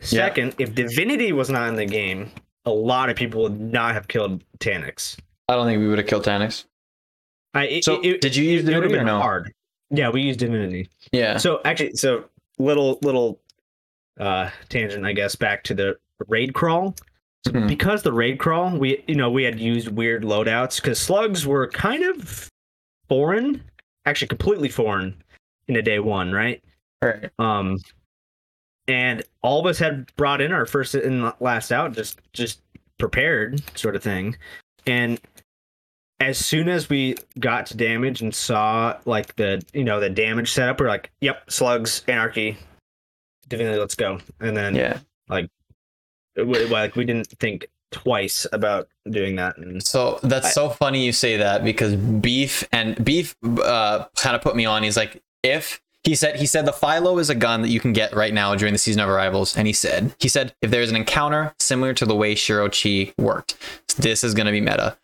[0.00, 0.06] Yeah.
[0.06, 2.30] Second, if Divinity was not in the game,
[2.64, 5.16] a lot of people would not have killed Taniks.
[5.48, 6.64] i don't think we would have killed Taniks
[7.54, 9.20] I, it, So, it- did you use it would have or been no?
[9.20, 9.52] hard.
[9.90, 10.88] Yeah, we used Divinity.
[11.12, 12.24] yeah So actually, so
[12.58, 13.40] little little
[14.18, 15.96] uh tangent, I guess, back to the
[16.28, 16.94] raid crawl.
[17.46, 17.68] So Mhm.
[17.68, 21.68] because the raid crawl, we you know we had used weird loadouts because slugs were
[21.68, 22.50] kind of
[23.08, 23.62] foreign,
[24.04, 25.22] actually completely foreign
[25.68, 26.62] in a day one, right?
[27.02, 27.78] Right Um,
[28.88, 32.60] and all of us had brought in our first and last out, just just
[32.98, 34.36] prepared, sort of thing.
[34.86, 35.20] And
[36.20, 40.52] as soon as we got to damage and saw like the you know the damage
[40.52, 42.56] setup, we're like, "Yep, slugs, anarchy,
[43.48, 44.98] divinity, let's go." And then Yeah.
[45.30, 49.56] it, we- like we didn't think twice about doing that.
[49.58, 54.36] And So that's I- so funny you say that because beef and beef uh, kind
[54.36, 54.82] of put me on.
[54.82, 57.92] He's like, if he said he said the Philo is a gun that you can
[57.92, 60.88] get right now during the season of arrivals, and he said he said if there's
[60.88, 63.56] an encounter similar to the way Shuro Chi worked,
[63.98, 64.96] this is gonna be meta.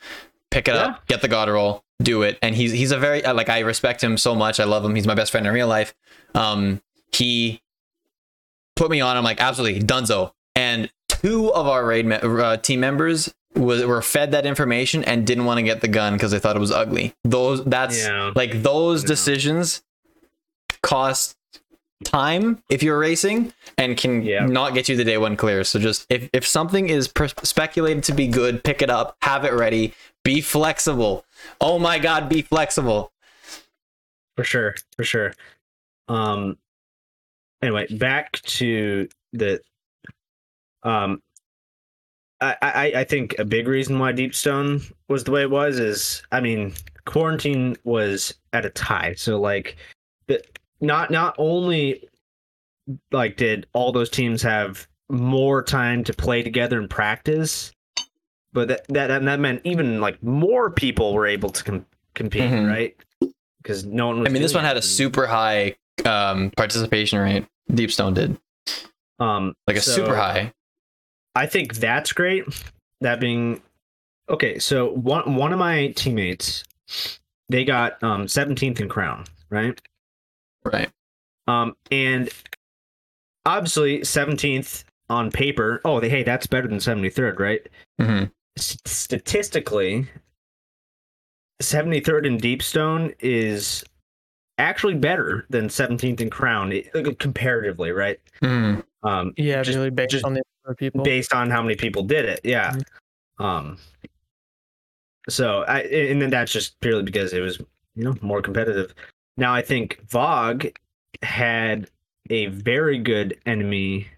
[0.51, 0.83] Pick it Yeah.
[0.83, 2.39] up, get the god roll, do it.
[2.41, 4.59] And he's he's a very like I respect him so much.
[4.61, 4.95] I love him.
[4.95, 5.93] He's my best friend in real life.
[6.35, 6.81] Um,
[7.13, 7.61] he
[8.77, 9.17] put me on.
[9.17, 10.33] I'm like absolutely Dunzo.
[10.55, 15.27] And two of our raid me- uh, team members was, were fed that information and
[15.27, 17.15] didn't want to get the gun because they thought it was ugly.
[17.25, 18.33] Those that's Yeah.
[18.35, 19.09] like those Yeah.
[19.09, 19.83] decisions
[20.83, 21.37] cost
[22.05, 24.45] time if you're racing and can Yeah.
[24.47, 25.63] not get you the day one clear.
[25.65, 29.45] So just if if something is per- speculated to be good, pick it up, have
[29.45, 31.25] it ready, be flexible.
[31.61, 33.13] Oh my god, be flexible.
[34.37, 35.35] for sure, for sure.
[36.09, 36.57] Um.
[37.63, 39.61] Anyway, back to the.
[40.83, 41.23] Um.
[42.41, 46.23] I, I I think a big reason why Deepstone was the way it was is
[46.33, 46.73] I mean
[47.05, 49.77] quarantine was at a tie so like
[50.27, 50.43] the
[50.83, 52.07] not not only
[53.11, 57.73] like did all those teams have more time to play together and practice
[58.53, 62.51] but that that and that meant even like more people were able to com- compete
[62.51, 62.69] Mhm.
[62.69, 62.97] right
[63.63, 67.47] because no one was I mean, this one had a super high um, participation rate.
[67.71, 68.37] Deepstone did
[69.21, 70.53] um like a so- super high.
[71.37, 72.45] I think that's great.
[73.01, 73.63] That being
[74.29, 76.65] okay, so one one of my teammates,
[77.49, 79.81] they got um 17th in crown, right?
[80.65, 80.91] Right.
[81.49, 82.29] Um and
[83.47, 85.81] obviously 17th on paper.
[85.85, 87.67] Oh, they, hey, that's better than 73rd, right?
[88.01, 88.25] hmm
[88.57, 90.07] S- statistically,
[91.63, 93.85] 73rd in Deepstone is
[94.59, 98.21] actually better than 17th in crown it- comparatively, right?
[98.41, 101.03] hmm Um Yeah, Just- really based just on the number of people.
[101.03, 102.41] based on how many people did it.
[102.45, 102.77] Yeah.
[103.39, 103.79] Um.
[105.29, 107.59] So I and then that's just purely because it was
[107.95, 108.95] you know more competitive.
[109.37, 110.75] Now I think VoG
[111.23, 111.91] had
[112.31, 114.09] a very good enemy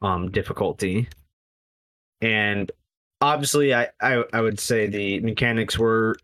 [0.00, 1.08] um difficulty,
[2.20, 2.70] and
[3.20, 6.16] obviously I I, I would say the mechanics were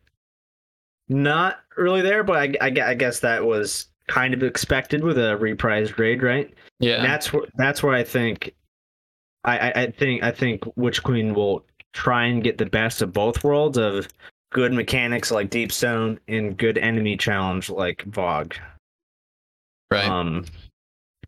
[1.09, 5.37] not really there, but I, I, I guess that was kind of expected with a
[5.41, 6.53] reprised raid, right?
[6.81, 6.97] Yeah.
[6.97, 8.55] And that's where that's where I think
[9.45, 13.13] I, I, I think I think Witch Queen will try and get the best of
[13.13, 14.09] both worlds of
[14.55, 18.55] good mechanics like Deep Stone and good enemy challenge like VoG.
[19.91, 20.09] right.
[20.09, 20.47] Um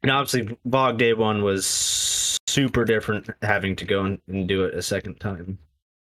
[0.02, 4.74] and obviously VoG Day One was super different having to go and, and do it
[4.74, 5.58] a second time.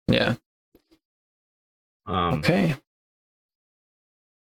[0.08, 0.34] yeah.
[2.06, 2.76] Um Okay.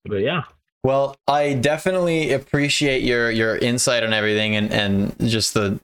[0.04, 0.42] but yeah.
[0.84, 5.78] Well, I definitely appreciate your your insight on everything and and just the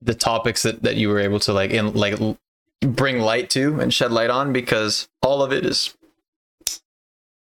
[0.00, 2.38] the topics that that you were able to like in like l-
[2.82, 5.94] bring light to and shed light on because all of it is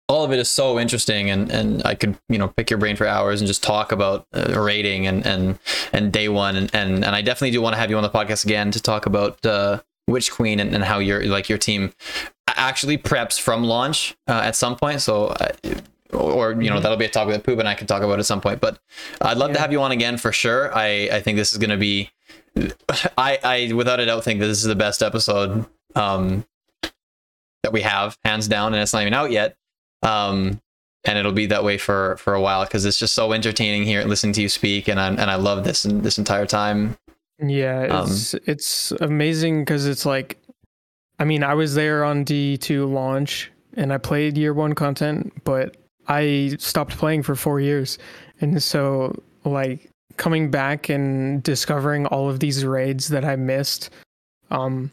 [0.08, 2.96] all of it is so interesting and and I could you know pick your brain
[2.98, 5.58] for hours and just talk about uh, rating and and
[5.94, 8.10] and day one and and and I definitely do want to have you on the
[8.10, 11.94] podcast again to talk about uh Witch Queen and, and how your like your team
[12.48, 15.48] actually preps from launch uh, at some point so uh,
[16.12, 16.82] or you know Mhm.
[16.82, 18.60] that'll be a topic that Poop and I can talk about at some point.
[18.60, 18.80] But
[19.22, 20.76] I'd love to have you on again for sure.
[20.76, 22.10] I I think this is gonna be,
[23.18, 26.46] I I without a doubt think that this is the best episode um
[27.64, 29.56] that we have hands down, and it's not even out yet.
[30.04, 30.60] Um,
[31.04, 34.04] and it'll be that way for for a while because it's just so entertaining here
[34.04, 36.98] listening to you speak, and I and I love this and this entire time.
[37.40, 40.38] Yeah, Um, it's it's amazing because it's like,
[41.20, 45.34] I mean, I was there on D two launch and I played year one content,
[45.44, 45.78] but
[46.08, 47.98] I stopped playing for four years,
[48.42, 49.91] and so like
[50.22, 53.90] coming back and discovering all of these raids that I missed,
[54.52, 54.92] um,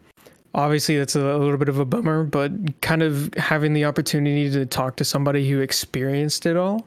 [0.55, 2.51] obviously that's a little bit of a bummer, but
[2.81, 6.87] kind of having the opportunity to talk to somebody who experienced it all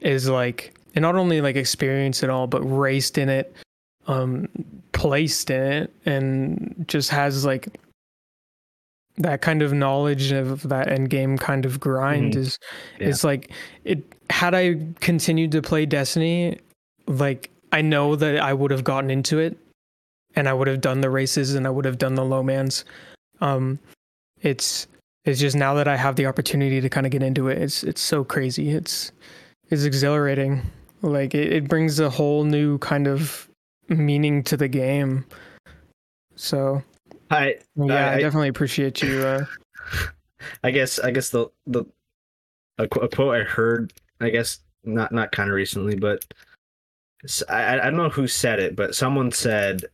[0.00, 3.52] is like, and not only like experienced it all, but raced in it
[4.06, 4.48] um
[4.92, 7.68] placed in it and just has like
[9.18, 12.36] that kind of knowledge of that end game kind of grind Mhm.
[12.38, 12.58] is
[13.00, 13.08] Yeah.
[13.08, 13.50] it's like
[13.84, 16.58] it had I continued to play Destiny
[17.10, 19.56] like I know that I would have gotten into it
[20.36, 22.84] and I would have done the races and I would have done the low mans
[23.40, 23.78] um
[24.42, 24.86] it's
[25.24, 27.82] it's just now that I have the opportunity to kind of get into it it's
[27.84, 29.12] it's so crazy it's
[29.70, 30.62] it's exhilarating
[31.02, 33.48] Like it, it brings a whole new kind of
[33.88, 35.24] meaning to the game.
[36.36, 36.82] So
[37.30, 39.20] I yeah, I, I- definitely appreciate you.
[39.22, 39.44] Uh,
[40.64, 41.84] I guess I guess the the
[42.78, 46.24] a, qu- a quote I heard I guess not not kind of recently, but
[47.48, 49.84] I I don't know who said it, but someone said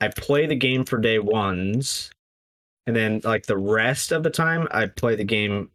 [0.00, 2.10] I play the game for day ones,
[2.86, 5.70] and then like the rest of the time I play the game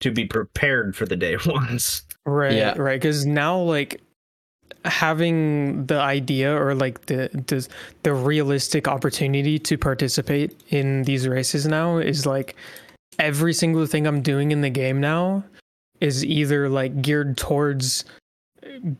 [0.00, 2.02] to be prepared for the day ones.
[2.24, 2.74] right, Yeah.
[2.78, 3.00] right.
[3.00, 4.00] Because now, like
[4.84, 7.68] having the idea or like the, the
[8.02, 12.56] the realistic opportunity to participate in these races now is like
[13.18, 15.44] every single thing I'm doing in the game now
[16.00, 18.06] is either like geared towards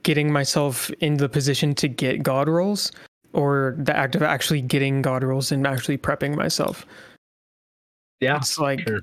[0.02, 2.92] getting myself in the position to get god rolls
[3.32, 6.84] or the act of actually getting god rolls and actually prepping myself.
[8.20, 9.00] Yeah, It's like sure.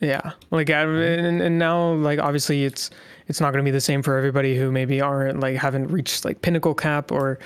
[0.00, 2.90] yeah, like I, and, and now like obviously it's
[3.28, 6.24] it's not going to be the same for everybody who maybe aren't like haven't reached
[6.24, 7.38] like pinnacle cap or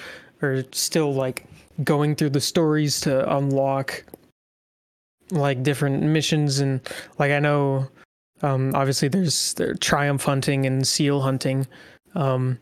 [0.42, 1.46] or still like
[1.84, 4.02] going through the stories to unlock
[5.30, 6.80] like different missions and
[7.18, 7.86] like I know
[8.42, 11.66] um obviously there's there triumph hunting and seal hunting.
[12.14, 12.58] Um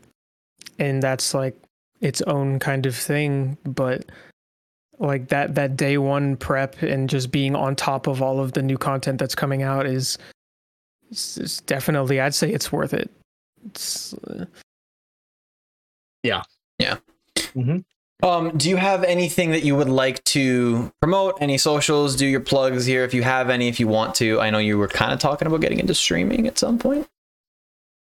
[0.79, 1.57] and that's like
[2.01, 4.05] its own kind of thing but
[4.99, 8.63] like that that day one prep and just being on top of all of the
[8.63, 10.19] new content that's coming out is
[11.11, 13.11] is, is definitely I'd say it's worth it.
[13.67, 14.45] It's, uh,
[18.23, 21.37] Um, do you have anything that you would like to promote?
[21.41, 22.17] Any socials?
[22.17, 24.41] Do your plugs here if you have any, if you want to.
[24.41, 27.07] I know you were kind of talking about getting into streaming at some point.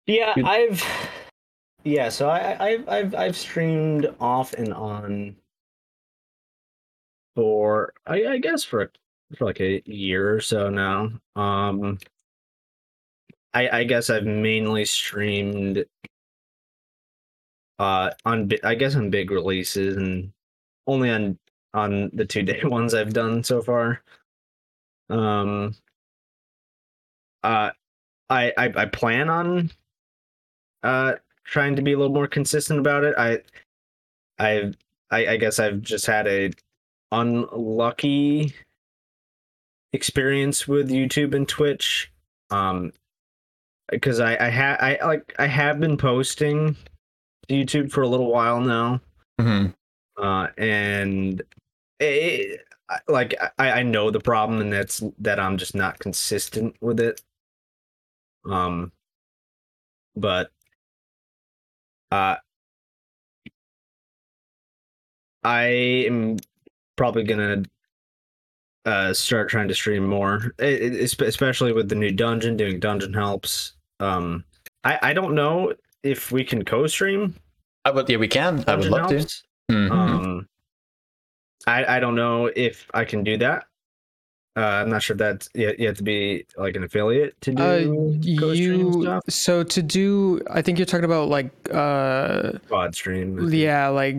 [0.07, 0.35] Yeah.
[0.45, 0.83] I've
[1.85, 5.37] yeah, so I, I I've I've I've streamed off and on
[7.35, 8.91] for I, I guess for
[9.37, 11.11] for like a year or so now.
[11.35, 11.99] Um
[13.53, 15.85] I I guess I've mainly streamed
[17.79, 20.33] uh on I guess on big releases and
[20.87, 21.39] only on
[21.75, 24.03] on the two day ones I've done so far.
[25.11, 25.75] Um
[27.45, 27.71] uh
[28.31, 29.71] I I, I plan on
[30.83, 33.15] uh trying to be a little more consistent about it.
[33.19, 33.43] I
[34.39, 34.77] I've
[35.11, 36.51] I, I guess I've just had a
[37.13, 38.55] unlucky
[39.93, 42.11] experience with YouTube and Twitch.
[42.51, 42.93] Um
[43.91, 46.77] because I I ha I like I have been posting
[47.49, 49.01] YouTube for a little while now.
[49.41, 49.71] Mm-hmm.
[50.23, 51.43] Uh and
[52.01, 52.61] it,
[53.09, 57.21] like I, I know the problem and that's that I'm just not consistent with it.
[58.49, 58.93] Um
[60.15, 60.51] but
[62.13, 62.37] uh
[65.45, 65.65] I
[66.09, 66.39] am
[66.97, 67.63] probably gonna
[68.85, 72.57] uh start trying to stream more, it, it- especially with the new dungeon.
[72.57, 73.73] Doing dungeon helps.
[74.01, 74.45] Um,
[74.85, 75.75] I I don't know
[76.07, 77.35] if we can co-stream.
[77.85, 78.55] I would, yeah, we can.
[78.67, 79.17] I would Dungeon love to.
[79.19, 79.43] helps.
[79.71, 79.91] Mhm.
[79.91, 80.49] Um,
[81.67, 83.65] I I don't know if I can do that.
[84.57, 87.53] Uh, I'm not sure if that's you, you have to be like an affiliate to
[87.53, 87.79] do uh,
[88.41, 89.23] co-stream you stuff.
[89.29, 93.39] so to do I think you're talking about like uh Quad stream.
[93.53, 94.17] Yeah like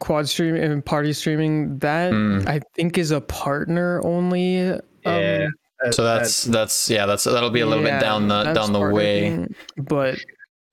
[0.00, 2.46] quad stream and party streaming that Mm.
[2.48, 4.70] I think is a partner only.
[4.70, 5.46] Um, Yeah.
[5.86, 8.72] Uh, So that's that's yeah, that's that'll be a little yeah, bit down the down
[8.72, 9.20] the way.
[9.20, 10.18] thing, but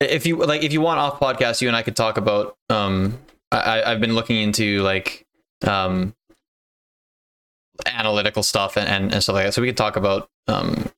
[0.09, 3.17] if you like if you want off podcast you and i could talk about um
[3.51, 5.25] i I- i've been looking into like
[5.65, 6.13] um
[7.87, 10.89] analytical stuff and, and, and stuff like that so we could talk about um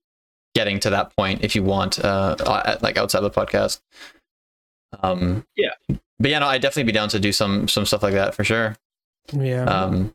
[0.53, 3.80] getting to that point if you want uh uh, like outside the podcast
[5.02, 5.72] um Yeah.
[6.19, 8.44] but yeah no i'd definitely be down to do some some stuff like that for
[8.44, 8.76] sure
[9.34, 9.64] yeah.
[9.65, 10.14] um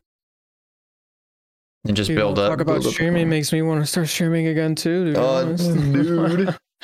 [1.85, 4.07] and just Dude, build up talk about build up- streaming makes me want to start
[4.07, 5.05] streaming again too.
[5.05, 5.73] To be Oh, honest.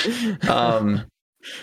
[0.02, 0.50] dude.
[0.50, 1.06] um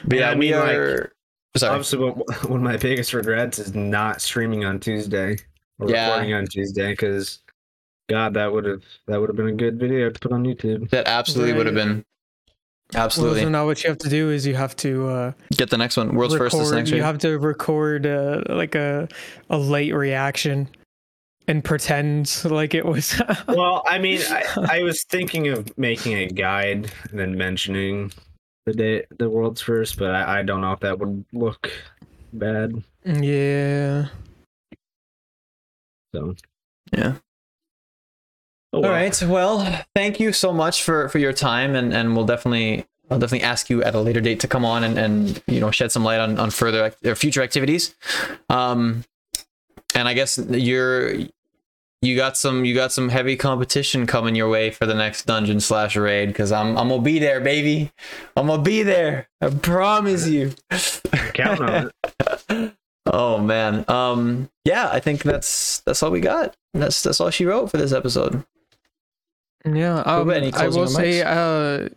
[0.06, 1.12] but Yeah, yeah, I we mean, like, are
[1.56, 2.12] sorry Obviously, one
[2.48, 5.36] one of my biggest regrets is not streaming on Tuesday
[5.78, 6.08] or Yeah.
[6.08, 7.40] recording on Tuesday because,
[8.08, 10.90] God, that would have that would have been a good video to put on YouTube.
[10.90, 11.84] that absolutely would have Right.
[11.86, 12.04] been
[12.92, 15.70] Well, absolutely so now what you have to do is you have to uh, Get
[15.70, 16.14] the next one.
[16.14, 17.04] World's record, first is next you week.
[17.04, 19.08] have to record uh, like a
[19.50, 20.68] a late reaction
[21.48, 23.20] and pretend like it was.
[23.48, 28.12] Well, I mean, I, I was thinking of making a guide and then mentioning
[28.66, 31.70] the day the world's first, but I, I don't know if that would look
[32.32, 32.82] bad.
[33.04, 34.06] yeah.
[36.14, 36.34] So,
[36.92, 37.14] Yeah.
[38.72, 39.22] oh, All right.
[39.22, 43.44] Well, thank you so much for for your time, and and we'll definitely I'll definitely
[43.44, 46.04] ask you at a later date to come on and and you know shed some
[46.04, 47.94] light on on further or future activities.
[48.48, 49.04] Um,
[49.94, 51.14] and I guess you're
[52.06, 55.60] you got some you got some heavy competition coming your way for the next dungeon
[55.60, 57.90] slash raid because I'm I'm gonna be there, baby.
[58.36, 59.28] I'm gonna be there.
[59.40, 60.52] I promise you.
[61.34, 61.90] counting on
[62.48, 62.74] it.
[63.06, 63.84] oh man.
[63.88, 66.54] Um yeah, I think that's that's all we got.
[66.72, 68.44] That's that's all she wrote for this episode.
[69.64, 71.88] Yeah, um, any I will say, uh,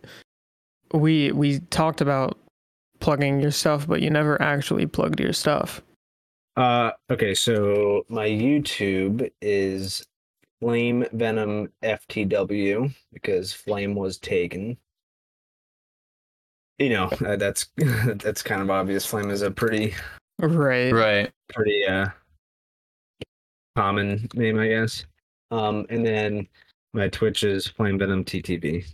[0.94, 2.38] we we talked about
[3.00, 5.82] plugging your stuff, but you never actually plugged your stuff.
[6.58, 10.04] Uh, okay, so my YouTube is
[10.60, 14.76] Flame Venom FTW because Flame was taken.
[16.80, 19.06] You know, uh, that's that's kind of obvious.
[19.06, 19.94] Flame is a pretty
[20.40, 20.92] Right.
[20.92, 21.30] Right.
[21.48, 22.08] pretty uh
[23.76, 25.04] common name, I guess.
[25.52, 26.48] Um, and then
[26.92, 28.84] my Twitch is Flame Venom TTV.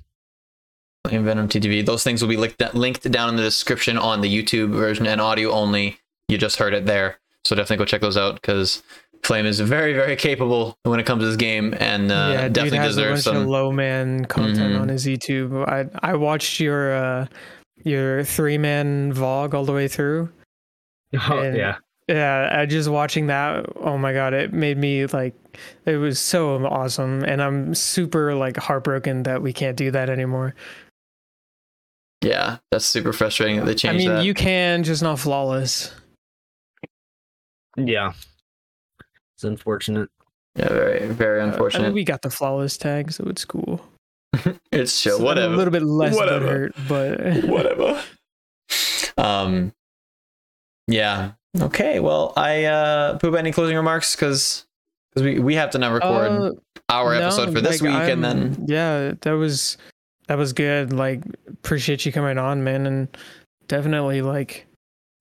[1.07, 1.87] Flame Venom TTV.
[1.87, 5.19] Those things will be linked linked down in the description on the YouTube version and
[5.19, 5.97] audio only.
[6.29, 7.19] You just heard it there.
[7.45, 8.83] So definitely go check those out because
[9.23, 12.53] Flame is very, very capable when it comes to this game and uh, yeah, dude
[12.55, 13.49] definitely has a deserves bunch of some.
[13.51, 14.81] low man content Mhm.
[14.81, 15.67] on his YouTube.
[15.69, 17.27] I I watched your uh
[17.85, 20.31] your three man vlog all the way through.
[21.31, 21.77] Oh And- yeah.
[22.07, 23.65] Yeah, I just watching that.
[23.77, 25.33] Oh my god, it made me like
[25.87, 30.55] it was so awesome, and I'm super like heartbroken that we can't do that anymore.
[32.23, 34.25] Yeah, that's super frustrating that they I mean, that.
[34.25, 35.95] you can just not flawless.
[37.77, 38.13] Yeah.
[39.37, 40.09] It's unfortunate.
[40.57, 41.85] yeah, very, very Uh, I unfortunate.
[41.87, 43.85] mean, we got the flawless tag, so it's cool.
[44.73, 45.17] it's chill.
[45.31, 46.47] It's a little bit less Whatever.
[46.47, 48.03] hurt, but whatever.
[49.17, 49.73] Um,
[50.89, 51.33] yeah.
[51.61, 52.01] Okay.
[52.01, 53.35] Well, I uh, Poop.
[53.37, 54.15] Any closing remarks?
[54.17, 54.67] Because
[55.11, 56.51] because we we have to now record Uh,
[56.89, 59.79] our no, episode for this like, week, and I'm- then yeah, that was
[60.29, 60.93] that was good.
[60.93, 63.17] Like, appreciate you coming on, man, and
[63.69, 64.67] definitely like.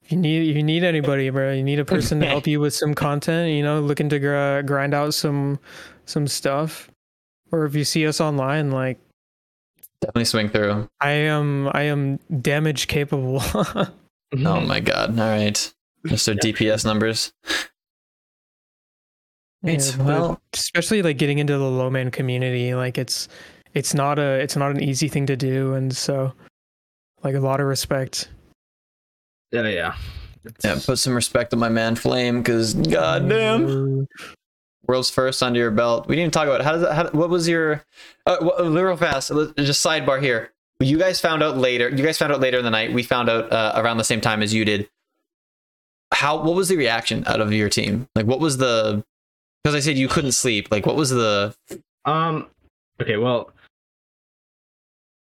[0.10, 2.94] You need you need anybody, bro, you need a person to help you with some
[2.94, 3.52] content.
[3.52, 5.60] You know, looking to gr- grind out some
[6.06, 6.90] some stuff,
[7.52, 9.00] or if you see us online, like
[10.02, 10.88] definitely swing through.
[11.00, 13.42] I am I am damage capable.
[14.36, 15.12] Oh my god!
[15.20, 15.74] All right,
[16.08, 16.36] Mr.
[16.36, 17.32] DPS numbers.
[19.62, 23.28] Right, Yeah, well- especially like getting into the low man community, like it's
[23.76, 26.34] it's not a it's not an easy thing to do, and so
[27.24, 28.30] like a lot of respect.
[29.54, 29.96] Yeah, yeah.
[30.64, 34.08] Yeah, put some respect on my man Flame, because goddamn,
[34.88, 36.08] world's first under your belt.
[36.08, 36.64] We didn't even talk about it.
[36.66, 36.94] how does that.
[36.94, 37.84] How, what was your?
[38.26, 39.30] Uh, wh- real fast.
[39.58, 40.52] Just sidebar here.
[40.80, 41.88] You guys found out later.
[41.88, 42.92] You guys found out later in the night.
[42.92, 44.90] We found out uh, around the same time as you did.
[46.12, 46.44] How?
[46.44, 48.08] What was the reaction out of your team?
[48.16, 49.04] Like, what was the?
[49.64, 50.70] Because I said you couldn't sleep.
[50.72, 51.56] Like, what was the?
[52.06, 52.48] Um.
[53.00, 53.18] Okay.
[53.18, 53.52] Well.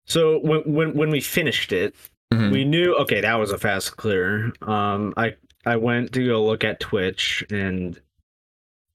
[0.05, 1.93] So when when when we finished it,
[2.31, 2.51] Mhm.
[2.51, 4.51] we knew okay that was a fast clear.
[4.61, 5.13] Um.
[5.17, 5.35] I
[5.65, 7.99] I went to go look at Twitch and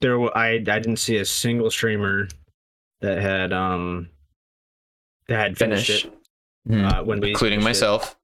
[0.01, 2.29] there wa- I I didn't see a single streamer
[3.01, 4.09] that had um
[5.29, 6.05] that had finished Finish.
[6.07, 6.13] it
[6.69, 6.93] Mhm.
[6.93, 7.87] uh, when we including finished it.
[7.87, 8.17] myself.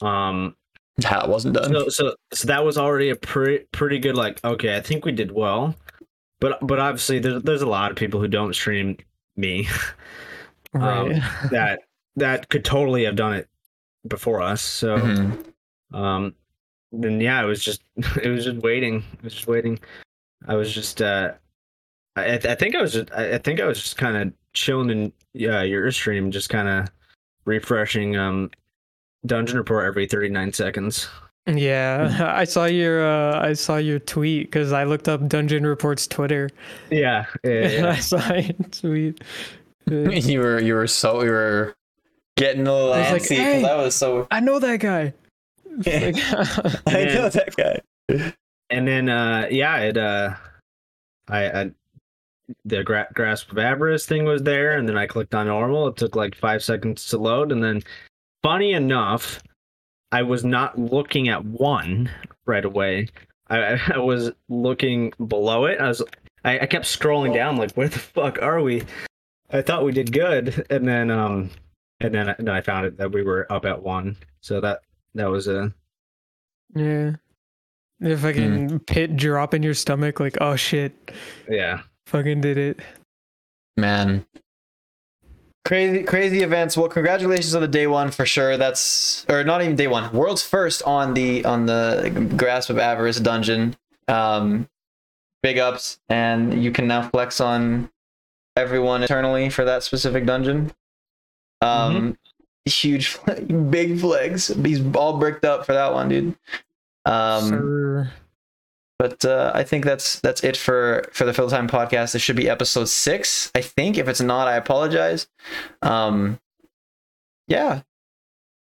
[0.00, 0.56] Um.
[0.98, 1.72] That wasn't done.
[1.72, 5.10] So so so that was already a pretty pretty good like okay I think we
[5.12, 5.74] did well,
[6.40, 8.96] but but obviously there's there's a lot of people who don't stream
[9.36, 9.66] me
[10.72, 11.20] Right.
[11.50, 11.80] that
[12.16, 13.48] that could totally have done it
[14.08, 14.62] before us.
[14.62, 15.44] So Mhm.
[15.92, 16.34] um
[16.92, 17.82] then yeah it was just
[18.22, 19.02] it was just waiting.
[19.14, 19.78] It was just waiting.
[20.46, 21.32] I was just uh
[22.16, 24.90] I I think I was just I I think I was just kind of chilling
[24.90, 26.88] in yeah your stream just kind of
[27.44, 28.50] refreshing um
[29.26, 31.08] dungeon report every 39 seconds.
[31.46, 36.06] yeah, I saw your uh, I saw your tweet because I looked up Dungeon Report's
[36.06, 36.48] Twitter
[36.90, 37.26] Yeah.
[37.42, 37.90] yeah, yeah.
[37.90, 39.22] I saw your tweet.
[39.90, 41.74] Uh, you were you were so you were
[42.36, 44.26] getting a little I was like, antsy because "Hey." I was so.
[44.30, 45.12] I know that guy.
[45.86, 48.32] It's like- I know that guy.
[48.70, 50.34] and then uh yeah it uh
[51.28, 51.70] i, I
[52.64, 55.96] the gra- grasp of avarice thing was there and then i clicked on normal it
[55.96, 57.82] took like five seconds to load and then
[58.42, 59.42] funny enough
[60.12, 62.10] i was not looking at one
[62.46, 63.08] right away
[63.48, 66.02] i, I was looking below it i was
[66.44, 68.82] I, I kept scrolling down like where the fuck are we
[69.50, 71.50] i thought we did good and then um
[72.00, 74.80] and then, I- then i found it that we were up at one so that
[75.14, 75.72] that was a
[76.74, 77.12] yeah.
[78.00, 81.12] The fucking pit drop in your stomach, like, oh shit,
[81.48, 82.80] yeah fucking did it.
[83.76, 84.26] Man.
[85.64, 86.76] Crazy crazy events.
[86.76, 88.56] Well, congratulations on the day one for sure.
[88.58, 90.12] That's or not even day one.
[90.12, 93.76] World's first on the on the grasp of avarice dungeon.
[94.08, 94.68] Um
[95.42, 97.88] big ups and you can now flex on
[98.56, 100.72] everyone eternally for that specific dungeon.
[101.60, 102.16] Um
[102.66, 103.18] huge
[103.70, 104.48] big flex.
[104.48, 106.34] He's all bricked up for that one, dude.
[107.04, 108.10] Um Sir.
[108.98, 112.12] but uh, I think that's that's it for for the Fill Time podcast.
[112.12, 113.98] This should be episode six, I think.
[113.98, 115.26] If it's not, I apologize.
[115.82, 116.38] Um,
[117.48, 117.82] yeah.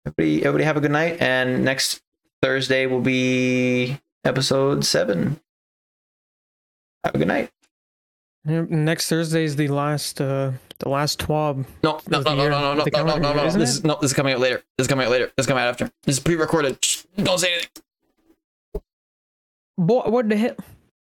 [0.06, 1.22] Everybody, everybody have a good night.
[1.22, 2.02] And next
[2.41, 5.40] Thursday will be episode seven.
[7.03, 7.49] Have a good night.
[8.45, 11.66] Next Thursday is the last uh the last twab.
[11.84, 13.44] No, no, no, no, no, no, no, no, no, no, no.
[13.52, 13.98] This is no.
[14.02, 14.64] This is coming out later.
[14.78, 15.26] This is coming out later.
[15.36, 15.91] This is coming out after.
[16.03, 16.84] This is pre-recorded.
[16.84, 17.70] Shh, don't say anything.
[19.76, 20.56] What what the hell?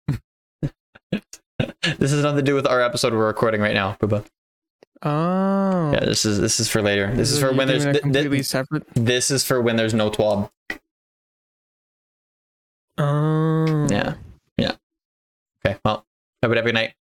[1.97, 4.25] This has nothing to do with our episode we're recording right now, Booba.
[5.01, 5.91] Oh.
[5.93, 7.13] Yeah, this is this is for later.
[7.13, 8.85] This is So for when there's th- th- separate.
[8.95, 10.49] this is for when there's no twab.
[12.97, 13.87] Oh.
[13.89, 14.15] Yeah,
[14.57, 14.75] yeah.
[15.65, 16.05] Okay, well,
[16.41, 16.93] have a good night.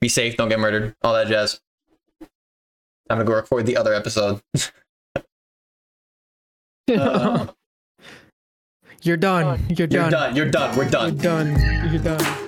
[0.00, 0.36] Be safe.
[0.36, 0.94] Don't get murdered.
[1.02, 1.60] All that jazz.
[3.08, 4.40] Time to go record the other episode.
[6.90, 7.46] Uh,
[9.02, 9.60] You're done.
[9.68, 10.10] You're You're done.
[10.10, 10.36] done.
[10.36, 10.76] You're done.
[10.76, 11.16] We're You're done.
[11.16, 11.90] done.
[11.92, 12.47] You're done.